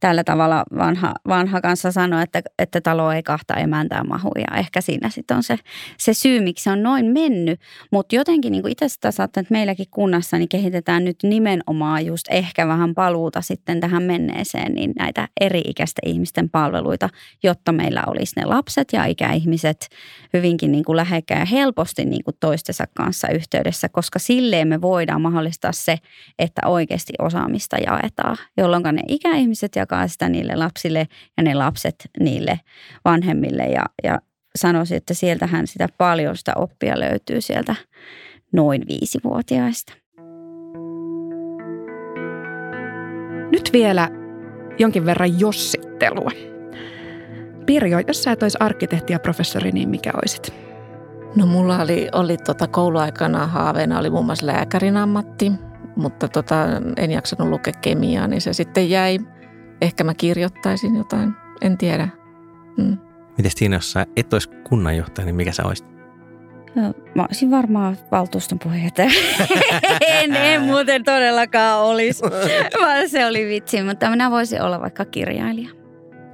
tällä 0.00 0.24
tavalla 0.24 0.64
vanha, 0.76 1.14
vanha 1.28 1.60
kanssa 1.60 1.92
sanoi, 1.92 2.22
että, 2.22 2.42
että 2.58 2.80
talo 2.80 3.12
ei 3.12 3.22
kahta 3.22 3.54
emäntää 3.54 4.04
mahu. 4.04 4.30
Ja 4.36 4.56
ehkä 4.56 4.80
siinä 4.80 5.10
sitten 5.10 5.36
on 5.36 5.42
se, 5.42 5.58
se 5.98 6.14
syy, 6.14 6.40
miksi 6.40 6.64
se 6.64 6.70
on 6.70 6.82
noin 6.82 7.06
mennyt. 7.06 7.60
Mutta 7.90 8.16
jotenkin 8.16 8.52
niin 8.52 8.68
itse 8.68 8.88
sitä 8.88 9.10
saattaa, 9.10 9.40
että 9.40 9.54
meilläkin 9.54 9.86
kunnassa 9.90 10.38
niin 10.38 10.48
kehitetään 10.48 11.04
nyt 11.04 11.16
nimenomaan 11.22 12.06
just 12.06 12.26
ehkä 12.30 12.68
vähän 12.68 12.94
paluuta 12.94 13.40
sitten 13.40 13.80
tähän 13.80 14.02
menneeseen, 14.02 14.74
niin 14.74 14.92
näitä 14.98 15.28
eri-ikäisten 15.40 16.08
ihmisten 16.08 16.50
palveluita, 16.50 17.08
jotta 17.42 17.72
meillä 17.76 18.02
olisi 18.06 18.32
ne 18.36 18.44
lapset 18.44 18.88
ja 18.92 19.04
ikäihmiset 19.04 19.88
hyvinkin 20.32 20.72
niin 20.72 20.84
kuin 20.84 20.96
lähekkäin 20.96 21.40
ja 21.40 21.44
helposti 21.44 22.04
niin 22.04 22.24
kuin 22.24 22.36
toistensa 22.40 22.84
kanssa 22.96 23.28
yhteydessä, 23.28 23.88
koska 23.88 24.18
silleen 24.18 24.68
me 24.68 24.80
voidaan 24.80 25.20
mahdollistaa 25.20 25.72
se, 25.72 25.98
että 26.38 26.60
oikeasti 26.66 27.12
osaamista 27.18 27.76
jaetaan, 27.76 28.36
jolloin 28.56 28.82
ne 28.92 29.02
ikäihmiset 29.08 29.76
jakaa 29.76 30.08
sitä 30.08 30.28
niille 30.28 30.56
lapsille 30.56 31.08
ja 31.36 31.42
ne 31.42 31.54
lapset 31.54 32.10
niille 32.20 32.60
vanhemmille 33.04 33.62
ja, 33.62 33.84
ja 34.04 34.20
sanoisin, 34.56 34.96
että 34.96 35.14
sieltähän 35.14 35.66
sitä 35.66 35.88
paljon 35.98 36.36
sitä 36.36 36.52
oppia 36.56 37.00
löytyy 37.00 37.40
sieltä 37.40 37.74
noin 38.52 38.82
viisivuotiaista. 38.88 39.92
Nyt 43.52 43.70
vielä 43.72 44.08
jonkin 44.78 45.06
verran 45.06 45.40
jossittelua. 45.40 46.55
Pirjo, 47.66 47.98
jos 48.08 48.22
sä 48.22 48.32
et 48.32 48.42
olisi 48.42 48.58
arkkitehti 48.60 49.12
ja 49.12 49.18
professori, 49.18 49.72
niin 49.72 49.88
mikä 49.88 50.10
olisit? 50.14 50.54
No 51.36 51.46
mulla 51.46 51.82
oli, 51.82 52.08
oli 52.12 52.36
tota 52.36 52.66
kouluaikana 52.66 53.46
haaveena 53.46 53.98
oli 53.98 54.10
muun 54.10 54.26
muassa 54.26 54.46
lääkärin 54.46 54.96
ammatti, 54.96 55.52
mutta 55.96 56.28
tota, 56.28 56.66
en 56.96 57.10
jaksanut 57.10 57.48
lukea 57.48 57.72
kemiaa, 57.82 58.28
niin 58.28 58.40
se 58.40 58.52
sitten 58.52 58.90
jäi. 58.90 59.18
Ehkä 59.80 60.04
mä 60.04 60.14
kirjoittaisin 60.14 60.96
jotain, 60.96 61.32
en 61.60 61.78
tiedä. 61.78 62.08
Mm. 62.76 62.98
Miten 63.36 63.52
Tiina, 63.58 63.76
jos 63.76 63.92
sä 63.92 64.06
et 64.16 64.32
olisi 64.32 64.50
kunnanjohtaja, 64.68 65.26
niin 65.26 65.36
mikä 65.36 65.52
sä 65.52 65.64
olisit? 65.64 65.86
No, 66.74 66.94
mä 67.14 67.22
olisin 67.22 67.50
varmaan 67.50 67.96
valtuuston 68.12 68.58
puheenjohtaja. 68.58 69.10
en, 70.00 70.36
en 70.36 70.62
muuten 70.62 71.04
todellakaan 71.04 71.80
olisi, 71.80 72.22
vaan 72.82 73.08
se 73.08 73.26
oli 73.26 73.46
vitsi, 73.46 73.82
mutta 73.82 74.10
minä 74.10 74.30
voisin 74.30 74.62
olla 74.62 74.80
vaikka 74.80 75.04
kirjailija. 75.04 75.85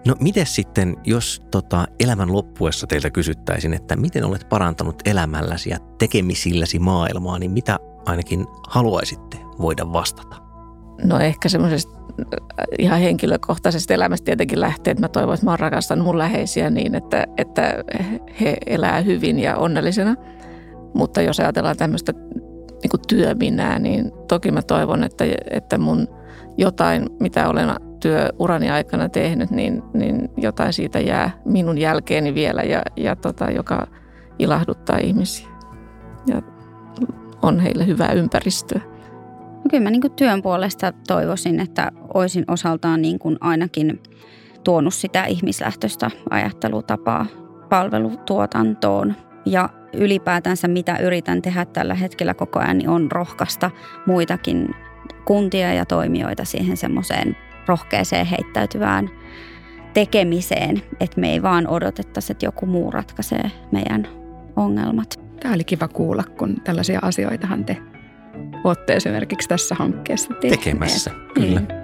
No 0.06 0.14
miten 0.20 0.46
sitten, 0.46 0.96
jos 1.04 1.42
tota, 1.50 1.86
elämän 2.00 2.32
loppuessa 2.32 2.86
teiltä 2.86 3.10
kysyttäisiin, 3.10 3.74
että 3.74 3.96
miten 3.96 4.24
olet 4.24 4.48
parantanut 4.48 5.02
elämälläsi 5.04 5.70
ja 5.70 5.78
tekemisilläsi 5.98 6.78
maailmaa, 6.78 7.38
niin 7.38 7.50
mitä 7.50 7.78
ainakin 8.06 8.46
haluaisitte 8.68 9.36
voida 9.58 9.92
vastata? 9.92 10.36
No 11.04 11.18
ehkä 11.18 11.48
semmoisesta 11.48 11.98
äh, 12.20 12.66
ihan 12.78 13.00
henkilökohtaisesta 13.00 13.94
elämästä 13.94 14.24
tietenkin 14.24 14.60
lähtee, 14.60 14.90
että 14.90 15.00
mä 15.04 15.08
toivon, 15.08 15.34
että 15.34 15.46
mä 15.46 15.56
rakastan 15.56 16.00
mun 16.00 16.18
läheisiä 16.18 16.70
niin, 16.70 16.94
että, 16.94 17.26
että 17.36 17.84
he 18.40 18.56
elää 18.66 19.00
hyvin 19.00 19.38
ja 19.38 19.56
onnellisena. 19.56 20.16
Mutta 20.94 21.22
jos 21.22 21.40
ajatellaan 21.40 21.76
tämmöistä 21.76 22.12
niin 22.82 23.00
työminää, 23.08 23.78
niin 23.78 24.12
toki 24.28 24.50
mä 24.50 24.62
toivon, 24.62 25.04
että, 25.04 25.24
että 25.50 25.78
mun 25.78 26.08
jotain, 26.58 27.06
mitä 27.20 27.48
olen 27.48 27.68
työurani 28.02 28.70
aikana 28.70 29.08
tehnyt, 29.08 29.50
niin, 29.50 29.82
niin 29.94 30.30
jotain 30.36 30.72
siitä 30.72 31.00
jää 31.00 31.30
minun 31.44 31.78
jälkeeni 31.78 32.34
vielä 32.34 32.62
ja, 32.62 32.82
ja 32.96 33.16
tota, 33.16 33.50
joka 33.50 33.86
ilahduttaa 34.38 34.98
ihmisiä. 34.98 35.48
Ja 36.26 36.42
on 37.42 37.60
heille 37.60 37.86
hyvää 37.86 38.12
ympäristöä. 38.12 38.80
No 39.56 39.62
kyllä 39.70 39.82
mä 39.82 39.90
niin 39.90 40.12
työn 40.16 40.42
puolesta 40.42 40.92
toivoisin, 41.08 41.60
että 41.60 41.92
olisin 42.14 42.44
osaltaan 42.48 43.02
niin 43.02 43.18
kuin 43.18 43.36
ainakin 43.40 44.02
tuonut 44.64 44.94
sitä 44.94 45.24
ihmislähtöistä 45.24 46.10
ajattelutapaa 46.30 47.26
palvelutuotantoon. 47.68 49.14
Ja 49.46 49.68
ylipäätänsä 49.92 50.68
mitä 50.68 50.98
yritän 50.98 51.42
tehdä 51.42 51.64
tällä 51.64 51.94
hetkellä 51.94 52.34
koko 52.34 52.58
ajan, 52.58 52.78
niin 52.78 52.88
on 52.88 53.12
rohkaista 53.12 53.70
muitakin 54.06 54.74
kuntia 55.24 55.74
ja 55.74 55.84
toimijoita 55.84 56.44
siihen 56.44 56.76
semmoiseen 56.76 57.36
rohkeeseen 57.66 58.26
heittäytyvään 58.26 59.10
tekemiseen, 59.94 60.82
että 61.00 61.20
me 61.20 61.32
ei 61.32 61.42
vaan 61.42 61.66
odotettaisi, 61.68 62.32
että 62.32 62.46
joku 62.46 62.66
muu 62.66 62.90
ratkaisee 62.90 63.50
meidän 63.72 64.08
ongelmat. 64.56 65.20
Tämä 65.40 65.54
oli 65.54 65.64
kiva 65.64 65.88
kuulla, 65.88 66.24
kun 66.38 66.60
tällaisia 66.64 66.98
asioitahan 67.02 67.64
te 67.64 67.76
olette 68.64 68.94
esimerkiksi 68.94 69.48
tässä 69.48 69.74
hankkeessa 69.74 70.34
tehneet. 70.34 70.60
Tekemässä, 70.60 71.10
kyllä. 71.34 71.60
Niin. 71.60 71.82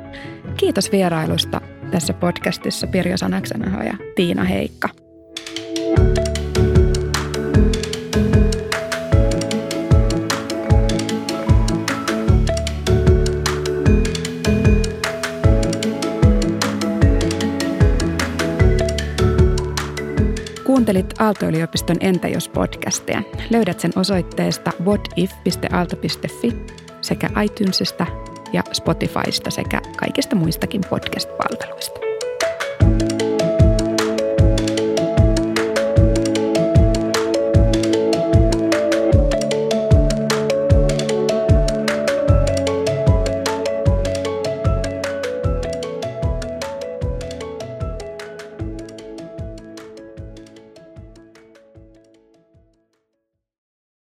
Kiitos 0.57 0.93
vierailusta 0.93 1.61
tässä 1.91 2.13
podcastissa 2.13 2.87
Pirjo 2.87 3.17
Sanaksanaho 3.17 3.83
ja 3.83 3.95
Tiina 4.15 4.45
Heikka. 4.45 4.89
Kuuntelit 20.89 21.21
Aalto-yliopiston 21.21 21.97
Entä 22.01 22.29
jos 22.29 22.49
podcastia. 22.49 23.23
Löydät 23.51 23.81
sen 23.81 23.91
osoitteesta 23.97 24.71
whatif.aalto.fi 24.85 26.57
sekä 27.01 27.31
iTunesista 27.45 28.07
ja 28.53 28.63
Spotifysta 28.73 29.51
sekä 29.51 29.81
kaikista 29.97 30.37
muistakin 30.37 30.81
podcast-palveluista. 30.91 32.08